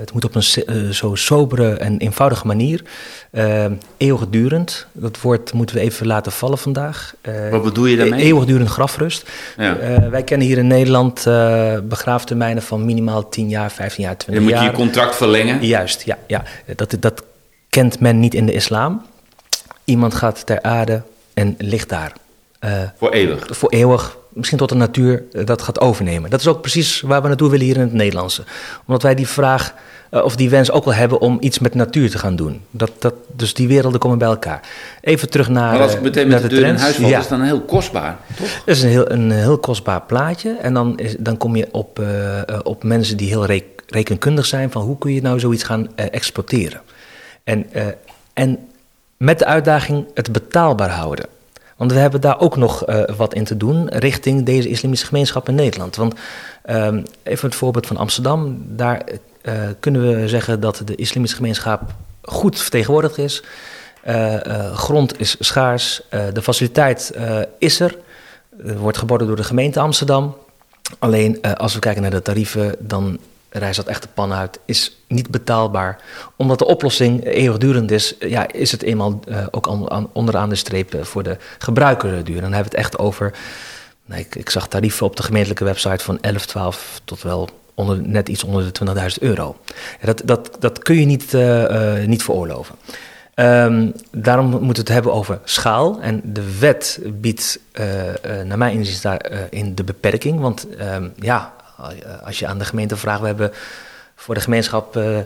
het 0.00 0.12
moet 0.12 0.24
op 0.24 0.34
een 0.34 0.94
zo 0.94 1.14
sobere 1.14 1.74
en 1.74 1.98
eenvoudige 1.98 2.46
manier. 2.46 2.82
eeuwigdurend, 3.96 4.86
dat 4.92 5.20
woord 5.20 5.52
moeten 5.52 5.76
we 5.76 5.82
even 5.82 6.06
laten 6.06 6.32
vallen 6.32 6.58
vandaag. 6.58 7.14
Wat 7.50 7.62
bedoel 7.62 7.86
je 7.86 7.96
daarmee? 7.96 8.24
Eeuwigdurend 8.24 8.68
grafrust. 8.68 9.30
Ja. 9.56 9.78
wij 10.10 10.22
kennen 10.22 10.46
hier 10.46 10.58
in 10.58 10.66
Nederland 10.66 11.24
begraaftermijnen 11.88 12.62
van 12.62 12.84
minimaal 12.84 13.28
10 13.28 13.48
jaar, 13.48 13.70
15 13.70 14.04
jaar, 14.04 14.16
20 14.16 14.44
jaar. 14.44 14.52
Dan 14.52 14.62
moet 14.64 14.74
je 14.74 14.80
je 14.80 14.84
contract 14.84 15.16
verlengen? 15.16 15.66
Juist, 15.66 16.02
ja. 16.02 16.18
ja. 16.26 16.42
Dat, 16.76 16.96
dat 17.00 17.22
kent 17.76 18.00
men 18.00 18.20
niet 18.20 18.34
in 18.34 18.46
de 18.46 18.52
islam. 18.52 19.02
Iemand 19.84 20.14
gaat 20.14 20.46
ter 20.46 20.62
aarde 20.62 21.02
en 21.34 21.54
ligt 21.58 21.88
daar. 21.88 22.12
Uh, 22.64 22.70
voor 22.98 23.10
eeuwig? 23.10 23.46
Voor 23.50 23.70
eeuwig. 23.70 24.16
Misschien 24.32 24.58
tot 24.58 24.68
de 24.68 24.74
natuur 24.74 25.22
dat 25.44 25.62
gaat 25.62 25.80
overnemen. 25.80 26.30
Dat 26.30 26.40
is 26.40 26.46
ook 26.46 26.60
precies 26.60 27.00
waar 27.00 27.22
we 27.22 27.28
naartoe 27.28 27.50
willen 27.50 27.66
hier 27.66 27.74
in 27.74 27.80
het 27.80 27.92
Nederlandse. 27.92 28.44
Omdat 28.86 29.02
wij 29.02 29.14
die 29.14 29.28
vraag 29.28 29.74
uh, 30.10 30.24
of 30.24 30.36
die 30.36 30.50
wens 30.50 30.70
ook 30.70 30.84
wel 30.84 30.94
hebben 30.94 31.20
om 31.20 31.36
iets 31.40 31.58
met 31.58 31.74
natuur 31.74 32.10
te 32.10 32.18
gaan 32.18 32.36
doen. 32.36 32.62
Dat, 32.70 32.90
dat, 32.98 33.14
dus 33.32 33.54
die 33.54 33.68
werelden 33.68 34.00
komen 34.00 34.18
bij 34.18 34.28
elkaar. 34.28 34.60
Even 35.00 35.30
terug 35.30 35.48
naar. 35.48 35.72
Maar 35.72 35.82
als 35.82 35.94
ik 35.94 36.00
meteen 36.00 36.28
met 36.28 36.42
de, 36.42 36.48
de 36.48 36.54
deur 36.54 36.66
in 36.66 36.74
huis 36.74 36.96
val, 36.96 37.08
ja. 37.08 37.18
is 37.18 37.28
dan 37.28 37.42
heel 37.42 37.60
kostbaar, 37.60 38.16
toch? 38.36 38.62
Dat 38.64 38.76
is 38.76 38.82
een 38.82 38.88
heel, 38.88 39.10
een 39.10 39.30
heel 39.30 39.58
kostbaar 39.58 40.02
plaatje. 40.02 40.56
En 40.60 40.74
dan, 40.74 40.98
is, 40.98 41.16
dan 41.18 41.36
kom 41.36 41.56
je 41.56 41.68
op, 41.72 41.98
uh, 41.98 42.42
op 42.62 42.82
mensen 42.82 43.16
die 43.16 43.28
heel 43.28 43.44
reken, 43.44 43.84
rekenkundig 43.86 44.46
zijn 44.46 44.70
van 44.70 44.82
hoe 44.82 44.98
kun 44.98 45.12
je 45.12 45.22
nou 45.22 45.40
zoiets 45.40 45.62
gaan 45.62 45.96
exploiteren. 45.96 46.80
En, 47.46 47.66
uh, 47.72 47.86
en 48.32 48.68
met 49.16 49.38
de 49.38 49.44
uitdaging 49.44 50.06
het 50.14 50.32
betaalbaar 50.32 50.90
houden. 50.90 51.26
Want 51.76 51.92
we 51.92 51.98
hebben 51.98 52.20
daar 52.20 52.40
ook 52.40 52.56
nog 52.56 52.88
uh, 52.88 53.02
wat 53.16 53.34
in 53.34 53.44
te 53.44 53.56
doen 53.56 53.88
richting 53.88 54.44
deze 54.44 54.68
islamitische 54.68 55.06
gemeenschap 55.06 55.48
in 55.48 55.54
Nederland. 55.54 55.96
Want 55.96 56.14
um, 56.70 57.02
even 57.22 57.48
het 57.48 57.58
voorbeeld 57.58 57.86
van 57.86 57.96
Amsterdam. 57.96 58.64
Daar 58.68 59.02
uh, 59.42 59.52
kunnen 59.80 60.20
we 60.20 60.28
zeggen 60.28 60.60
dat 60.60 60.82
de 60.84 60.94
islamitische 60.94 61.36
gemeenschap 61.36 61.82
goed 62.22 62.60
vertegenwoordigd 62.60 63.18
is. 63.18 63.42
grond 64.72 65.20
is 65.20 65.36
schaars, 65.38 66.02
de 66.32 66.42
faciliteit 66.42 67.12
is 67.58 67.80
er. 67.80 67.96
Er 68.66 68.78
wordt 68.78 68.98
geboden 68.98 69.26
door 69.26 69.36
de 69.36 69.44
gemeente 69.44 69.80
Amsterdam. 69.80 70.36
Alleen 70.98 71.42
als 71.42 71.74
we 71.74 71.80
kijken 71.80 72.02
naar 72.02 72.10
de 72.10 72.22
tarieven, 72.22 72.74
dan 72.78 73.18
reis 73.48 73.76
dat 73.76 73.86
echt 73.86 74.02
de 74.02 74.08
pan 74.14 74.32
uit, 74.32 74.58
is 74.64 74.96
niet 75.08 75.30
betaalbaar. 75.30 76.00
Omdat 76.36 76.58
de 76.58 76.66
oplossing 76.66 77.24
eeuwigdurend 77.24 77.90
is, 77.90 78.14
ja, 78.18 78.52
is 78.52 78.72
het 78.72 78.82
eenmaal 78.82 79.20
uh, 79.28 79.46
ook 79.50 79.68
aan, 79.88 80.08
onderaan 80.12 80.48
de 80.48 80.54
streep 80.54 80.98
voor 81.00 81.22
de 81.22 81.36
gebruiker 81.58 82.24
duur. 82.24 82.40
Dan 82.40 82.52
hebben 82.52 82.72
we 82.72 82.76
het 82.76 82.86
echt 82.86 82.98
over, 82.98 83.32
nee, 84.04 84.26
ik, 84.30 84.50
zag 84.50 84.68
tarieven 84.68 85.06
op 85.06 85.16
de 85.16 85.22
gemeentelijke 85.22 85.64
website 85.64 86.04
van 86.04 86.20
11, 86.20 86.46
12 86.46 87.00
tot 87.04 87.22
wel 87.22 87.48
onder, 87.74 88.02
net 88.02 88.28
iets 88.28 88.44
onder 88.44 88.72
de 88.72 88.84
20.000 88.94 89.06
euro. 89.20 89.56
Dat, 90.00 90.22
dat, 90.24 90.56
dat 90.58 90.78
kun 90.78 91.00
je 91.00 91.06
niet, 91.06 91.32
uh, 91.32 92.04
niet 92.04 92.22
veroorloven. 92.22 92.74
Um, 93.38 93.92
daarom 94.10 94.46
moeten 94.46 94.68
we 94.68 94.78
het 94.78 94.88
hebben 94.88 95.12
over 95.12 95.40
schaal. 95.44 96.00
En 96.00 96.20
de 96.24 96.58
wet 96.58 97.00
biedt, 97.04 97.58
naar 98.44 98.58
mijn 98.58 98.76
inziens, 98.76 99.00
daarin 99.00 99.74
de 99.74 99.84
beperking. 99.84 100.40
Want 100.40 100.66
um, 100.80 101.12
ja, 101.20 101.55
als 102.24 102.38
je 102.38 102.46
aan 102.46 102.58
de 102.58 102.64
gemeente 102.64 102.96
vraagt, 102.96 103.20
we 103.20 103.26
hebben 103.26 103.52
voor 104.16 104.34
de 104.34 104.40
gemeenschap 104.40 104.96
uh, 104.96 105.18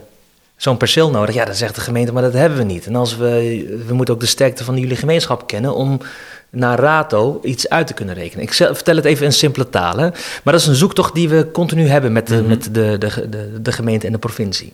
zo'n 0.55 0.77
perceel 0.77 1.09
nodig. 1.09 1.35
Ja, 1.35 1.45
dan 1.45 1.55
zegt 1.55 1.75
de 1.75 1.81
gemeente, 1.81 2.13
maar 2.13 2.23
dat 2.23 2.33
hebben 2.33 2.57
we 2.57 2.63
niet. 2.63 2.85
En 2.85 2.95
als 2.95 3.17
we, 3.17 3.83
we 3.87 3.93
moeten 3.93 4.13
ook 4.13 4.19
de 4.19 4.25
sterkte 4.25 4.63
van 4.63 4.77
jullie 4.77 4.95
gemeenschap 4.95 5.47
kennen 5.47 5.75
om 5.75 6.01
naar 6.49 6.79
rato 6.79 7.39
iets 7.43 7.69
uit 7.69 7.87
te 7.87 7.93
kunnen 7.93 8.15
rekenen. 8.15 8.43
Ik 8.43 8.53
vertel 8.53 8.95
het 8.95 9.05
even 9.05 9.25
in 9.25 9.33
simpele 9.33 9.69
talen. 9.69 10.11
Maar 10.43 10.53
dat 10.53 10.61
is 10.61 10.67
een 10.67 10.75
zoektocht 10.75 11.13
die 11.13 11.29
we 11.29 11.51
continu 11.51 11.87
hebben 11.87 12.11
met 12.11 12.27
de, 12.27 12.35
mhm. 12.35 12.47
met 12.47 12.63
de, 12.63 12.97
de, 12.97 13.29
de, 13.29 13.61
de, 13.61 13.71
gemeente 13.71 14.05
en 14.05 14.11
de 14.11 14.17
provincie. 14.17 14.73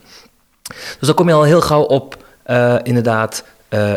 Dus 0.67 1.07
dan 1.07 1.13
kom 1.13 1.27
je 1.27 1.33
al 1.33 1.43
heel 1.43 1.61
gauw 1.61 1.81
op, 1.81 2.17
uh, 2.47 2.75
inderdaad, 2.83 3.43
uh, 3.69 3.93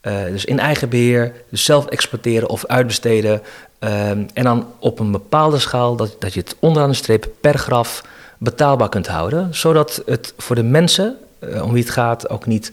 particulier, 0.00 0.32
dus 0.32 0.44
in 0.44 0.58
eigen 0.58 0.88
beheer, 0.88 1.32
dus 1.50 1.64
zelf 1.64 1.86
exploiteren 1.86 2.48
of 2.48 2.66
uitbesteden. 2.66 3.42
Ehm, 3.78 4.22
en 4.32 4.44
dan 4.44 4.66
op 4.78 4.98
een 4.98 5.10
bepaalde 5.10 5.58
schaal 5.58 5.96
dat, 5.96 6.16
dat 6.18 6.34
je 6.34 6.40
het 6.40 6.56
onderaan 6.58 6.90
de 6.90 6.96
streep 6.96 7.28
per 7.40 7.58
graf 7.58 8.02
betaalbaar 8.38 8.88
kunt 8.88 9.06
houden, 9.06 9.54
zodat 9.54 10.02
het 10.06 10.34
voor 10.36 10.56
de 10.56 10.62
mensen 10.62 11.16
om 11.62 11.72
wie 11.72 11.82
het 11.82 11.92
gaat 11.92 12.28
ook 12.28 12.46
niet 12.46 12.72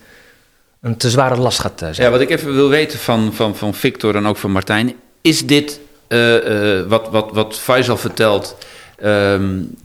een 0.81 0.97
te 0.97 1.09
zware 1.09 1.35
last 1.35 1.59
gaat 1.59 1.77
zijn. 1.77 1.93
Ja, 1.95 2.09
wat 2.09 2.21
ik 2.21 2.29
even 2.29 2.53
wil 2.53 2.69
weten 2.69 2.99
van, 2.99 3.33
van, 3.33 3.55
van 3.55 3.73
Victor 3.73 4.15
en 4.15 4.25
ook 4.25 4.37
van 4.37 4.51
Martijn, 4.51 4.95
is 5.21 5.45
dit 5.45 5.79
wat, 6.87 7.09
wat, 7.09 7.29
wat 7.31 7.59
Faisal 7.59 7.97
vertelt, 7.97 8.57
um, 9.03 9.75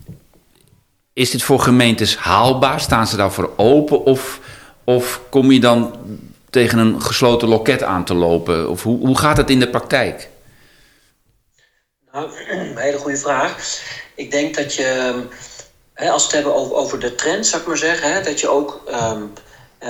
is 1.12 1.30
dit 1.30 1.42
voor 1.42 1.60
gemeentes 1.60 2.16
haalbaar? 2.16 2.80
Staan 2.80 3.06
ze 3.06 3.16
daarvoor 3.16 3.50
open? 3.56 4.04
Of, 4.04 4.40
of 4.84 5.20
kom 5.28 5.52
je 5.52 5.60
dan 5.60 5.94
tegen 6.52 6.78
een 6.78 7.02
gesloten 7.02 7.48
loket 7.48 7.82
aan 7.82 8.04
te 8.04 8.14
lopen? 8.14 8.68
Of 8.68 8.82
hoe, 8.82 8.98
hoe 8.98 9.18
gaat 9.18 9.36
het 9.36 9.50
in 9.50 9.60
de 9.60 9.68
praktijk? 9.68 10.28
Nou, 12.12 12.30
een 12.50 12.76
hele 12.76 12.98
goede 12.98 13.16
vraag. 13.16 13.80
Ik 14.14 14.30
denk 14.30 14.54
dat 14.54 14.74
je, 14.74 15.12
als 15.94 16.22
we 16.26 16.26
het 16.26 16.32
hebben 16.32 16.74
over, 16.76 17.00
de 17.00 17.14
trend, 17.14 17.46
zou 17.46 17.62
ik 17.62 17.68
maar 17.68 17.76
zeggen, 17.76 18.24
dat 18.24 18.40
je 18.40 18.48
ook, 18.48 18.82
um, 19.12 19.32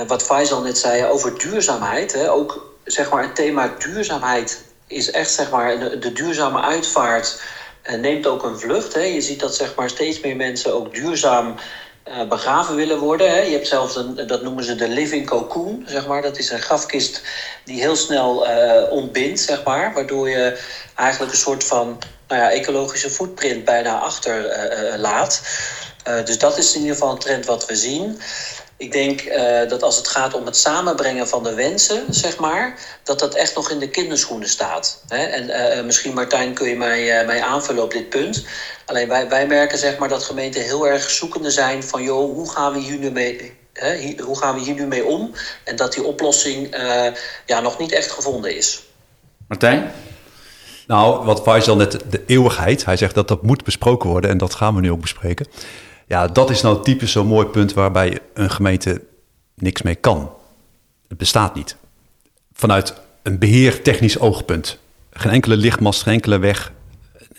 wat 0.07 0.23
Faisal 0.23 0.61
net 0.61 0.77
zei, 0.77 1.05
over 1.05 1.37
duurzaamheid, 1.37 2.27
ook 2.27 2.75
zeg 2.83 3.09
maar 3.09 3.23
het 3.23 3.35
thema 3.35 3.75
duurzaamheid 3.79 4.63
is 4.87 5.11
echt 5.11 5.31
zeg 5.31 5.49
maar 5.49 5.99
de, 5.99 6.13
duurzame 6.13 6.61
uitvaart 6.61 7.41
uh, 7.89 7.99
neemt 7.99 8.27
ook 8.27 8.43
een 8.43 8.59
vlucht. 8.59 8.93
Je 8.93 9.21
ziet 9.21 9.39
dat 9.39 9.55
zeg 9.55 9.75
maar, 9.75 9.89
steeds 9.89 10.19
meer 10.19 10.35
mensen 10.35 10.73
ook 10.73 10.93
duurzaam 10.93 11.55
uh, 12.07 12.27
begraven 12.27 12.75
willen 12.75 12.99
worden. 12.99 13.29
Hè. 13.29 13.41
Je 13.41 13.51
hebt 13.51 13.67
zelfs, 13.67 13.95
een, 13.95 14.27
dat 14.27 14.41
noemen 14.43 14.63
ze 14.63 14.75
de 14.75 14.87
living 14.87 15.27
cocoon, 15.27 15.83
zeg 15.87 16.07
maar. 16.07 16.21
Dat 16.21 16.37
is 16.37 16.49
een 16.49 16.61
grafkist 16.61 17.21
die 17.65 17.81
heel 17.81 17.95
snel 17.95 18.49
uh, 18.49 18.91
ontbindt, 18.91 19.39
zeg 19.39 19.63
maar. 19.63 19.93
Waardoor 19.93 20.29
je 20.29 20.59
eigenlijk 20.95 21.31
een 21.31 21.37
soort 21.37 21.63
van 21.63 21.99
nou 22.27 22.41
ja, 22.41 22.51
ecologische 22.51 23.09
footprint 23.09 23.65
bijna 23.65 23.99
achterlaat. 23.99 25.41
dus 26.25 26.37
dat 26.37 26.57
is 26.57 26.73
in 26.75 26.81
ieder 26.81 26.95
geval 26.95 27.11
een 27.11 27.19
trend 27.19 27.45
wat 27.45 27.65
we 27.65 27.75
zien. 27.75 28.19
Ik 28.77 28.91
denk 28.91 29.21
uh, 29.21 29.69
dat 29.69 29.83
als 29.83 29.97
het 29.97 30.07
gaat 30.07 30.33
om 30.33 30.45
het 30.45 30.57
samenbrengen 30.57 31.27
van 31.27 31.43
de 31.43 31.53
wensen, 31.53 32.05
zeg 32.09 32.37
maar, 32.37 32.79
dat 33.03 33.19
dat 33.19 33.35
echt 33.35 33.55
nog 33.55 33.69
in 33.69 33.79
de 33.79 33.89
kinderschoenen 33.89 34.49
staat. 34.49 35.03
Hè? 35.07 35.23
En 35.23 35.77
uh, 35.77 35.85
misschien, 35.85 36.13
Martijn, 36.13 36.53
kun 36.53 36.69
je 36.69 36.75
mij, 36.75 37.21
uh, 37.21 37.27
mij 37.27 37.41
aanvullen 37.41 37.83
op 37.83 37.91
dit 37.91 38.09
punt. 38.09 38.45
Alleen 38.85 39.07
wij, 39.07 39.29
wij 39.29 39.47
merken 39.47 39.77
zeg 39.77 39.97
maar, 39.97 40.09
dat 40.09 40.23
gemeenten 40.23 40.61
heel 40.61 40.87
erg 40.87 41.09
zoekende 41.09 41.51
zijn 41.51 41.83
van, 41.83 42.03
joh, 42.03 42.33
hoe 42.33 42.51
gaan 42.51 42.73
we 42.73 42.79
hier 42.79 42.97
nu 42.97 43.11
mee, 43.11 43.57
hè? 43.73 44.15
hoe 44.23 44.37
gaan 44.37 44.55
we 44.55 44.61
hier 44.61 44.75
nu 44.75 44.85
mee 44.85 45.05
om? 45.05 45.31
En 45.63 45.75
dat 45.75 45.93
die 45.93 46.03
oplossing 46.03 46.75
ja, 47.45 47.59
nog 47.59 47.79
niet 47.79 47.91
echt 47.91 48.11
gevonden 48.11 48.55
is. 48.55 48.83
Martijn? 49.47 49.91
Nou, 50.87 51.25
wat 51.25 51.41
Faisal 51.41 51.75
net, 51.75 51.99
de 52.09 52.23
eeuwigheid, 52.25 52.85
hij 52.85 52.97
zegt 52.97 53.15
dat 53.15 53.27
dat 53.27 53.41
moet 53.41 53.63
besproken 53.63 54.09
worden 54.09 54.29
en 54.29 54.37
dat 54.37 54.53
gaan 54.53 54.75
we 54.75 54.81
nu 54.81 54.91
ook 54.91 55.01
bespreken. 55.01 55.47
Ja, 56.07 56.27
dat 56.27 56.49
is 56.49 56.61
nou 56.61 56.83
typisch 56.83 57.11
zo'n 57.11 57.27
mooi 57.27 57.47
punt 57.47 57.73
waarbij 57.73 58.19
een 58.33 58.51
gemeente 58.51 59.01
niks 59.55 59.81
mee 59.81 59.95
kan. 59.95 60.31
Het 61.07 61.17
bestaat 61.17 61.55
niet. 61.55 61.75
Vanuit 62.53 62.93
een 63.23 63.39
beheertechnisch 63.39 64.19
oogpunt. 64.19 64.79
Geen 65.11 65.31
enkele 65.31 65.57
lichtmast, 65.57 66.01
geen 66.01 66.13
enkele 66.13 66.37
weg. 66.39 66.71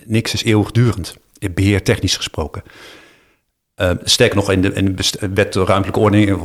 Niks 0.04 0.32
is 0.32 0.44
eeuwigdurend. 0.44 1.16
Beheertechnisch 1.54 2.16
gesproken. 2.16 2.62
Uh, 3.80 3.90
sterker 4.04 4.36
nog, 4.36 4.50
in 4.50 4.62
de, 4.62 4.72
in 4.72 4.96
de 4.96 5.28
wet 5.34 5.54
ruimtelijke 5.54 5.98
ordening, 6.00 6.40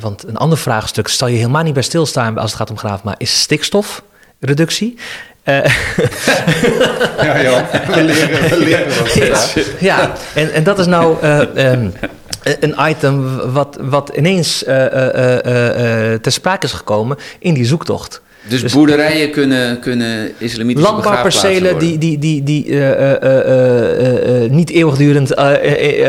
want 0.00 0.28
een 0.28 0.36
ander 0.36 0.58
vraagstuk 0.58 1.08
zal 1.08 1.28
je 1.28 1.36
helemaal 1.36 1.62
niet 1.62 1.74
bij 1.74 1.82
stilstaan 1.82 2.38
als 2.38 2.50
het 2.50 2.60
gaat 2.60 2.70
om 2.70 2.78
graaf, 2.78 3.02
maar 3.02 3.14
is 3.18 3.40
stikstof 3.40 4.02
reductie. 4.40 4.96
Uh, 5.44 5.64
ja, 7.26 7.42
Jan, 7.42 7.64
we 7.86 8.02
leren, 8.02 8.48
we 8.48 8.56
leren 8.58 8.98
wat. 8.98 9.14
Ja, 9.14 9.98
ja, 9.98 10.12
En, 10.34 10.52
en 10.52 10.62
dat 10.64 10.78
is 10.78 10.86
nou 10.86 11.16
uh, 11.22 11.38
um, 11.72 11.92
een 12.40 12.74
item 12.78 13.36
wat, 13.52 13.76
wat 13.80 14.08
ineens 14.08 14.62
uh, 14.62 14.74
ter 16.14 16.32
sprake 16.32 16.66
is 16.66 16.72
gekomen 16.72 17.16
in 17.38 17.54
die 17.54 17.64
zoektocht. 17.64 18.20
Dus, 18.48 18.60
dus, 18.60 18.72
boerderijen 18.72 19.30
kunnen, 19.30 19.80
kunnen 19.80 20.32
islamitische 20.38 20.90
Landbouwpercelen 20.90 21.78
die, 21.78 21.98
die, 21.98 22.18
die, 22.18 22.42
die 22.42 22.66
uh, 22.66 22.90
uh, 22.90 24.42
uh, 24.42 24.50
niet 24.50 24.70
eeuwigdurend 24.70 25.36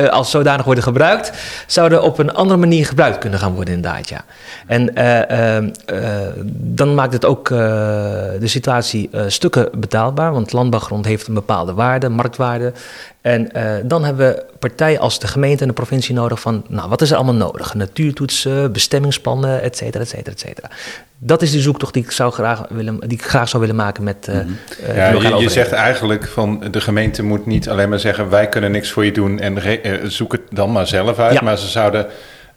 als 0.09 0.31
zodanig 0.31 0.65
worden 0.65 0.83
gebruikt, 0.83 1.31
zouden 1.67 2.03
op 2.03 2.19
een 2.19 2.33
andere 2.33 2.59
manier 2.59 2.85
gebruikt 2.85 3.17
kunnen 3.17 3.39
gaan 3.39 3.53
worden 3.53 3.73
inderdaad, 3.73 4.09
ja. 4.09 4.23
En 4.67 4.95
ehm, 4.95 5.69
dan 6.53 6.95
maakt 6.95 7.13
het 7.13 7.25
ook 7.25 7.47
de 7.49 8.39
situatie 8.43 9.09
stukken 9.27 9.69
betaalbaar, 9.77 10.33
want 10.33 10.53
landbouwgrond 10.53 11.05
heeft 11.05 11.27
een 11.27 11.33
bepaalde 11.33 11.73
waarde, 11.73 12.09
marktwaarde. 12.09 12.73
En 13.21 13.51
dan 13.83 14.03
hebben 14.03 14.27
we 14.27 14.45
partijen 14.59 14.99
als 14.99 15.19
de 15.19 15.27
gemeente 15.27 15.61
en 15.61 15.67
de 15.67 15.73
provincie 15.73 16.15
nodig 16.15 16.39
van, 16.39 16.65
nou, 16.67 16.89
wat 16.89 17.01
is 17.01 17.09
er 17.09 17.15
allemaal 17.15 17.33
nodig? 17.33 17.73
Natuurtoetsen, 17.73 18.71
bestemmingsplannen, 18.71 19.61
et 19.61 19.77
cetera, 19.77 20.03
et 20.03 20.09
cetera, 20.09 20.31
et 20.31 20.39
cetera 20.39 20.69
dat 21.23 21.41
is 21.41 21.51
de 21.51 21.59
zoektocht 21.59 21.93
die 21.93 22.03
ik, 22.03 22.11
zou 22.11 22.31
graag 22.31 22.65
willen, 22.69 22.99
die 22.99 23.17
ik 23.17 23.23
graag 23.23 23.49
zou 23.49 23.61
willen 23.61 23.77
maken 23.77 24.03
met. 24.03 24.27
Uh, 24.29 24.95
ja, 24.95 25.09
je, 25.09 25.35
je, 25.37 25.49
zegt 25.49 25.71
eigenlijk 25.71 26.27
van 26.27 26.63
de 26.71 26.81
gemeente 26.81 27.23
moet 27.23 27.45
niet 27.45 27.69
alleen 27.69 27.89
maar 27.89 27.99
zeggen 27.99 28.29
wij 28.29 28.49
kunnen 28.49 28.71
niks 28.71 28.91
voor 28.91 29.05
je 29.05 29.11
doen 29.11 29.39
en 29.39 29.57
uh, 29.67 29.93
zoek 30.03 30.31
het 30.31 30.41
dan 30.49 30.71
maar 30.71 30.87
zelf 30.87 31.19
uit. 31.19 31.41
Maar 31.41 31.57
ze 31.57 31.67
zouden 31.67 32.07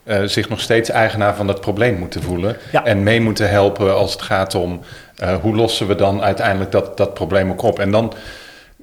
eh, 0.05 0.23
zich 0.25 0.49
nog 0.49 0.61
steeds 0.61 0.91
eigenaar 0.91 1.35
van 1.37 1.47
dat 1.47 1.61
probleem 1.61 1.99
moeten 1.99 2.23
voelen. 2.23 2.57
Ja. 2.73 2.85
En 2.85 3.03
mee 3.03 3.21
moeten 3.21 3.51
helpen 3.51 3.97
als 3.97 4.13
het 4.13 4.23
gaat 4.23 4.55
om 4.55 4.81
eh, 5.17 5.35
hoe 5.41 5.57
lossen 5.57 5.87
we 5.87 5.95
dan 5.95 6.23
uiteindelijk 6.23 6.73
dat, 6.73 6.97
dat 6.97 7.15
probleem 7.15 7.51
ook 7.51 7.63
op. 7.63 7.79
En 7.79 7.91
dan 7.91 8.13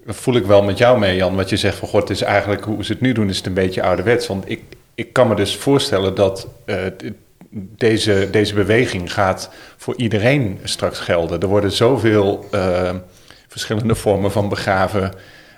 voel 0.06 0.36
ik 0.36 0.46
wel 0.46 0.64
met 0.64 0.78
jou 0.78 1.00
mee, 1.00 1.16
Jan, 1.16 1.36
wat 1.36 1.50
je 1.50 1.58
zegt 1.58 1.78
van 1.78 1.88
god, 1.88 2.02
het 2.02 2.10
is 2.10 2.22
eigenlijk 2.22 2.64
hoe 2.64 2.84
ze 2.86 2.92
het 2.92 3.02
nu 3.02 3.12
doen, 3.12 3.30
is 3.30 3.38
het 3.38 3.46
een 3.46 3.54
beetje 3.54 3.84
ouderwets. 3.84 4.28
Want 4.28 4.50
ik, 4.50 4.62
ik 4.96 5.14
kan 5.14 5.28
me 5.28 5.36
dus 5.36 5.56
voorstellen 5.56 6.16
dat 6.16 6.48
eh, 6.66 6.76
deze, 7.78 8.28
deze 8.32 8.54
beweging 8.54 9.14
gaat 9.14 9.50
voor 9.78 9.94
iedereen 9.98 10.60
straks 10.64 11.00
gelden. 11.00 11.40
Er 11.40 11.48
worden 11.48 11.72
zoveel 11.72 12.48
eh, 12.52 12.90
verschillende 13.48 13.96
vormen 13.96 14.32
van 14.32 14.50
begraven. 14.50 15.12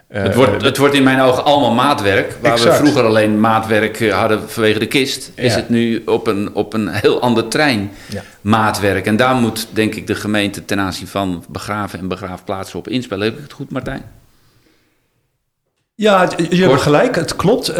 eh, 0.07 0.23
Het 0.23 0.35
wordt, 0.35 0.61
het 0.63 0.77
wordt 0.77 0.93
in 0.95 1.03
mijn 1.03 1.21
ogen 1.21 1.43
allemaal 1.43 1.73
maatwerk. 1.73 2.37
Waar 2.41 2.51
Exact. 2.51 2.77
we 2.77 2.83
vroeger 2.83 3.03
alleen 3.03 3.39
maatwerk 3.39 4.09
hadden 4.09 4.49
vanwege 4.49 4.79
de 4.79 4.87
kist, 4.87 5.31
is 5.35 5.55
het 5.55 5.69
nu 5.69 6.01
op 6.05 6.27
een, 6.27 6.55
op 6.55 6.73
een 6.73 6.87
heel 6.87 7.21
ander 7.21 7.47
trein 7.47 7.91
Ja. 8.09 8.21
maatwerk. 8.41 9.05
En 9.05 9.15
daar 9.15 9.35
moet 9.35 9.67
denk 9.71 9.95
ik 9.95 10.07
de 10.07 10.15
gemeente 10.15 10.65
ten 10.65 10.79
aanzien 10.79 11.07
van 11.07 11.43
begraven 11.49 11.99
en 11.99 12.07
begraafplaatsen 12.07 12.79
op 12.79 12.87
inspelen. 12.87 13.25
Heb 13.25 13.35
ik 13.37 13.43
het 13.43 13.53
goed, 13.53 13.71
Martijn? 13.71 14.01
Ja, 15.95 16.29
je 16.49 16.67
hebt 16.67 16.81
gelijk, 16.81 17.15
het 17.15 17.35
klopt. 17.35 17.67
Eh, 17.67 17.75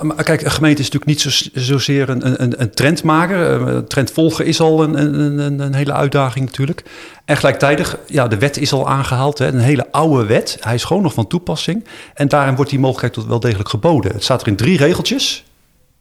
maar 0.00 0.22
kijk, 0.22 0.42
een 0.42 0.50
gemeente 0.50 0.80
is 0.80 0.90
natuurlijk 0.90 1.06
niet 1.06 1.20
zo, 1.20 1.50
zozeer 1.54 2.08
een, 2.08 2.42
een, 2.42 2.60
een 2.60 2.70
trendmaker. 2.70 3.60
Uh, 3.60 3.78
trendvolgen 3.78 4.46
is 4.46 4.60
al 4.60 4.82
een, 4.82 4.98
een, 4.98 5.38
een, 5.38 5.58
een 5.58 5.74
hele 5.74 5.92
uitdaging 5.92 6.44
natuurlijk. 6.44 6.84
En 7.24 7.36
gelijktijdig, 7.36 7.98
ja, 8.06 8.28
de 8.28 8.38
wet 8.38 8.56
is 8.56 8.72
al 8.72 8.88
aangehaald. 8.88 9.38
Hè, 9.38 9.46
een 9.46 9.58
hele 9.58 9.86
oude 9.90 10.26
wet. 10.26 10.56
Hij 10.60 10.74
is 10.74 10.84
gewoon 10.84 11.02
nog 11.02 11.14
van 11.14 11.26
toepassing. 11.26 11.84
En 12.14 12.28
daarin 12.28 12.54
wordt 12.54 12.70
die 12.70 12.80
mogelijkheid 12.80 13.12
tot 13.12 13.26
wel 13.26 13.40
degelijk 13.40 13.68
geboden. 13.68 14.12
Het 14.12 14.24
staat 14.24 14.40
er 14.40 14.48
in 14.48 14.56
drie 14.56 14.76
regeltjes. 14.76 15.44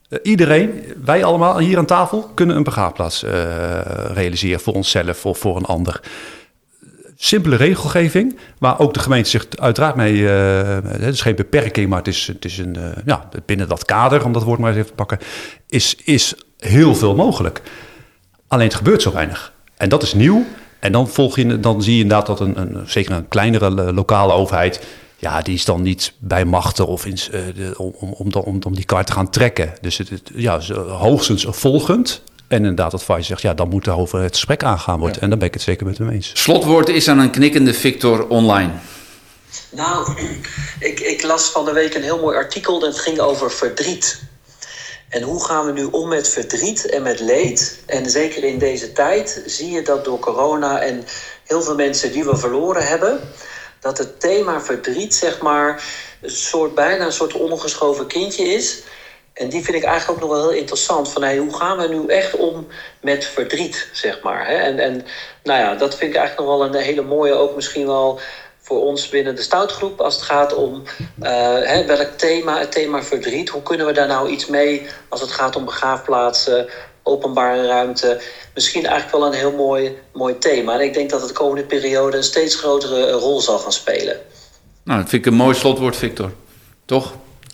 Eh, 0.09 0.19
iedereen, 0.23 0.83
wij 1.03 1.23
allemaal 1.23 1.57
hier 1.57 1.77
aan 1.77 1.85
tafel, 1.85 2.31
kunnen 2.33 2.55
een 2.55 2.63
begraafplaats 2.63 3.23
realiseren 4.13 4.59
voor 4.59 4.73
onszelf 4.73 5.25
of 5.25 5.37
voor 5.37 5.55
een 5.55 5.65
ander 5.65 6.01
simpele 7.25 7.55
regelgeving, 7.55 8.37
waar 8.57 8.79
ook 8.79 8.93
de 8.93 8.99
gemeente 8.99 9.29
zich 9.29 9.47
uiteraard 9.59 9.95
mee... 9.95 10.29
eh, 10.29 10.77
het 10.87 11.13
is 11.13 11.21
geen 11.21 11.35
beperking, 11.35 11.89
maar 11.89 11.97
het 11.97 12.07
is, 12.07 12.27
het 12.27 12.45
is 12.45 12.57
een... 12.57 12.75
eh, 12.75 12.83
ja, 13.05 13.29
binnen 13.45 13.67
dat 13.67 13.85
kader, 13.85 14.25
om 14.25 14.33
dat 14.33 14.43
woord 14.43 14.59
maar 14.59 14.69
eens 14.69 14.77
even 14.77 14.89
te 14.89 14.95
pakken... 14.95 15.19
is, 15.67 15.95
is 16.03 16.33
heel 16.57 16.95
veel 16.95 17.15
mogelijk. 17.15 17.61
Alleen 18.47 18.67
het 18.67 18.75
gebeurt 18.75 19.01
zo 19.01 19.11
weinig. 19.11 19.53
En 19.77 19.89
dat 19.89 20.03
is 20.03 20.13
nieuw. 20.13 20.45
En 20.79 20.91
dan, 20.91 21.07
volg 21.09 21.35
je, 21.35 21.59
dan 21.59 21.81
zie 21.83 21.95
je 21.95 22.01
inderdaad 22.01 22.25
dat 22.27 22.39
een, 22.39 22.59
een, 22.61 22.83
zeker 22.89 23.11
een 23.15 23.27
kleinere 23.27 23.81
eh, 23.83 23.93
lokale 23.95 24.33
overheid... 24.33 24.85
ja, 25.17 25.41
die 25.41 25.53
is 25.53 25.65
dan 25.65 25.81
niet 25.81 26.13
bij 26.19 26.45
machten 26.45 26.87
of 26.87 27.05
in, 27.05 27.17
eh, 27.31 27.39
de- 27.55 27.73
om, 27.77 27.93
om, 27.99 28.31
om, 28.33 28.59
om, 28.65 28.75
die 28.75 28.85
kaart 28.85 29.07
te 29.07 29.13
gaan 29.13 29.29
trekken. 29.29 29.73
Dus 29.81 29.97
het, 29.97 30.09
het- 30.09 30.31
ja, 30.35 30.59
hoogstens 30.87 31.45
volgend... 31.49 32.21
En 32.53 32.59
inderdaad, 32.59 32.91
dat 32.91 33.03
Fai 33.03 33.23
zegt, 33.23 33.41
ja, 33.41 33.53
dan 33.53 33.69
moet 33.69 33.85
er 33.85 33.97
over 33.97 34.21
het 34.21 34.33
gesprek 34.33 34.63
aangaan 34.63 34.99
worden. 34.99 35.21
En 35.21 35.29
dan 35.29 35.39
ben 35.39 35.47
ik 35.47 35.53
het 35.53 35.63
zeker 35.63 35.85
met 35.85 35.97
hem 35.97 36.09
eens. 36.09 36.31
Slotwoord 36.33 36.89
is 36.89 37.07
aan 37.07 37.19
een 37.19 37.31
knikkende 37.31 37.73
Victor 37.73 38.27
online. 38.27 38.71
Nou, 39.69 40.13
ik, 40.79 40.99
ik 40.99 41.23
las 41.23 41.49
van 41.49 41.65
de 41.65 41.73
week 41.73 41.93
een 41.93 42.03
heel 42.03 42.19
mooi 42.19 42.37
artikel 42.37 42.79
dat 42.79 42.99
ging 42.99 43.19
over 43.19 43.51
verdriet. 43.51 44.21
En 45.09 45.21
hoe 45.21 45.45
gaan 45.45 45.65
we 45.65 45.71
nu 45.71 45.83
om 45.83 46.07
met 46.07 46.29
verdriet 46.29 46.89
en 46.89 47.01
met 47.01 47.19
leed? 47.19 47.79
En 47.85 48.09
zeker 48.09 48.43
in 48.43 48.57
deze 48.57 48.91
tijd 48.91 49.43
zie 49.45 49.71
je 49.71 49.81
dat 49.81 50.05
door 50.05 50.19
corona 50.19 50.79
en 50.79 51.05
heel 51.43 51.61
veel 51.61 51.75
mensen 51.75 52.11
die 52.11 52.23
we 52.23 52.37
verloren 52.37 52.87
hebben, 52.87 53.19
dat 53.79 53.97
het 53.97 54.19
thema 54.19 54.61
verdriet, 54.61 55.15
zeg 55.15 55.41
maar, 55.41 55.83
een 56.21 56.29
soort 56.29 56.75
bijna 56.75 57.05
een 57.05 57.11
soort 57.11 57.33
ongeschoven 57.33 58.07
kindje 58.07 58.43
is. 58.43 58.83
En 59.33 59.49
die 59.49 59.63
vind 59.63 59.77
ik 59.77 59.83
eigenlijk 59.83 60.11
ook 60.11 60.29
nog 60.29 60.37
wel 60.37 60.49
heel 60.49 60.59
interessant. 60.59 61.09
Van 61.09 61.23
hey, 61.23 61.37
hoe 61.37 61.55
gaan 61.55 61.77
we 61.77 61.87
nu 61.87 62.07
echt 62.07 62.35
om 62.35 62.67
met 63.01 63.25
verdriet, 63.25 63.89
zeg 63.91 64.21
maar. 64.21 64.47
Hè? 64.47 64.55
En, 64.55 64.79
en 64.79 65.05
nou 65.43 65.59
ja, 65.59 65.75
dat 65.75 65.95
vind 65.95 66.11
ik 66.11 66.17
eigenlijk 66.17 66.49
nog 66.49 66.57
wel 66.57 66.67
een 66.67 66.83
hele 66.83 67.01
mooie, 67.01 67.33
ook 67.33 67.55
misschien 67.55 67.85
wel 67.85 68.19
voor 68.61 68.81
ons 68.81 69.09
binnen 69.09 69.35
de 69.35 69.41
stoutgroep. 69.41 70.01
Als 70.01 70.15
het 70.15 70.23
gaat 70.23 70.53
om 70.53 70.83
eh, 71.21 71.31
hè, 71.61 71.85
welk 71.85 72.09
thema, 72.17 72.59
het 72.59 72.71
thema 72.71 73.03
verdriet. 73.03 73.49
Hoe 73.49 73.61
kunnen 73.61 73.85
we 73.85 73.93
daar 73.93 74.07
nou 74.07 74.29
iets 74.29 74.45
mee 74.45 74.87
als 75.09 75.21
het 75.21 75.31
gaat 75.31 75.55
om 75.55 75.65
begraafplaatsen, 75.65 76.69
openbare 77.03 77.67
ruimte. 77.67 78.21
Misschien 78.53 78.85
eigenlijk 78.85 79.17
wel 79.17 79.25
een 79.25 79.39
heel 79.39 79.51
mooi, 79.51 79.97
mooi 80.13 80.37
thema. 80.37 80.73
En 80.73 80.81
ik 80.81 80.93
denk 80.93 81.09
dat 81.09 81.19
het 81.19 81.29
de 81.29 81.35
komende 81.35 81.63
periode 81.63 82.17
een 82.17 82.23
steeds 82.23 82.55
grotere 82.55 83.11
rol 83.11 83.41
zal 83.41 83.57
gaan 83.57 83.71
spelen. 83.71 84.17
Nou, 84.83 84.99
dat 84.99 85.09
vind 85.09 85.25
ik 85.25 85.31
een 85.31 85.37
mooi 85.37 85.55
slotwoord, 85.55 85.95
Victor. 85.95 86.31
Toch? 86.85 87.13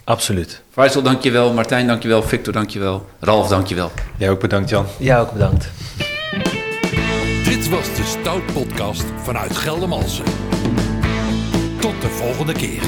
Absoluut. 0.10 0.62
Faisal, 0.72 1.02
dankjewel. 1.02 1.54
Martijn, 1.54 1.88
dankjewel. 1.88 2.24
Victor, 2.24 2.54
dankjewel. 2.54 3.10
Ralf, 3.19 3.48
dankjewel. 3.48 3.91
Jij 4.17 4.30
ook 4.30 4.39
bedankt, 4.39 4.69
Jan. 4.69 4.86
Ja, 4.98 5.19
ook 5.19 5.32
bedankt. 5.32 5.69
Dit 7.43 7.69
was 7.69 7.95
de 7.95 8.04
Stout 8.04 8.54
Podcast 8.54 9.06
vanuit 9.24 9.58
Geldermalsen. 9.58 10.26
Tot 11.80 12.02
de 12.02 12.08
volgende 12.08 12.54
keer. 12.54 12.82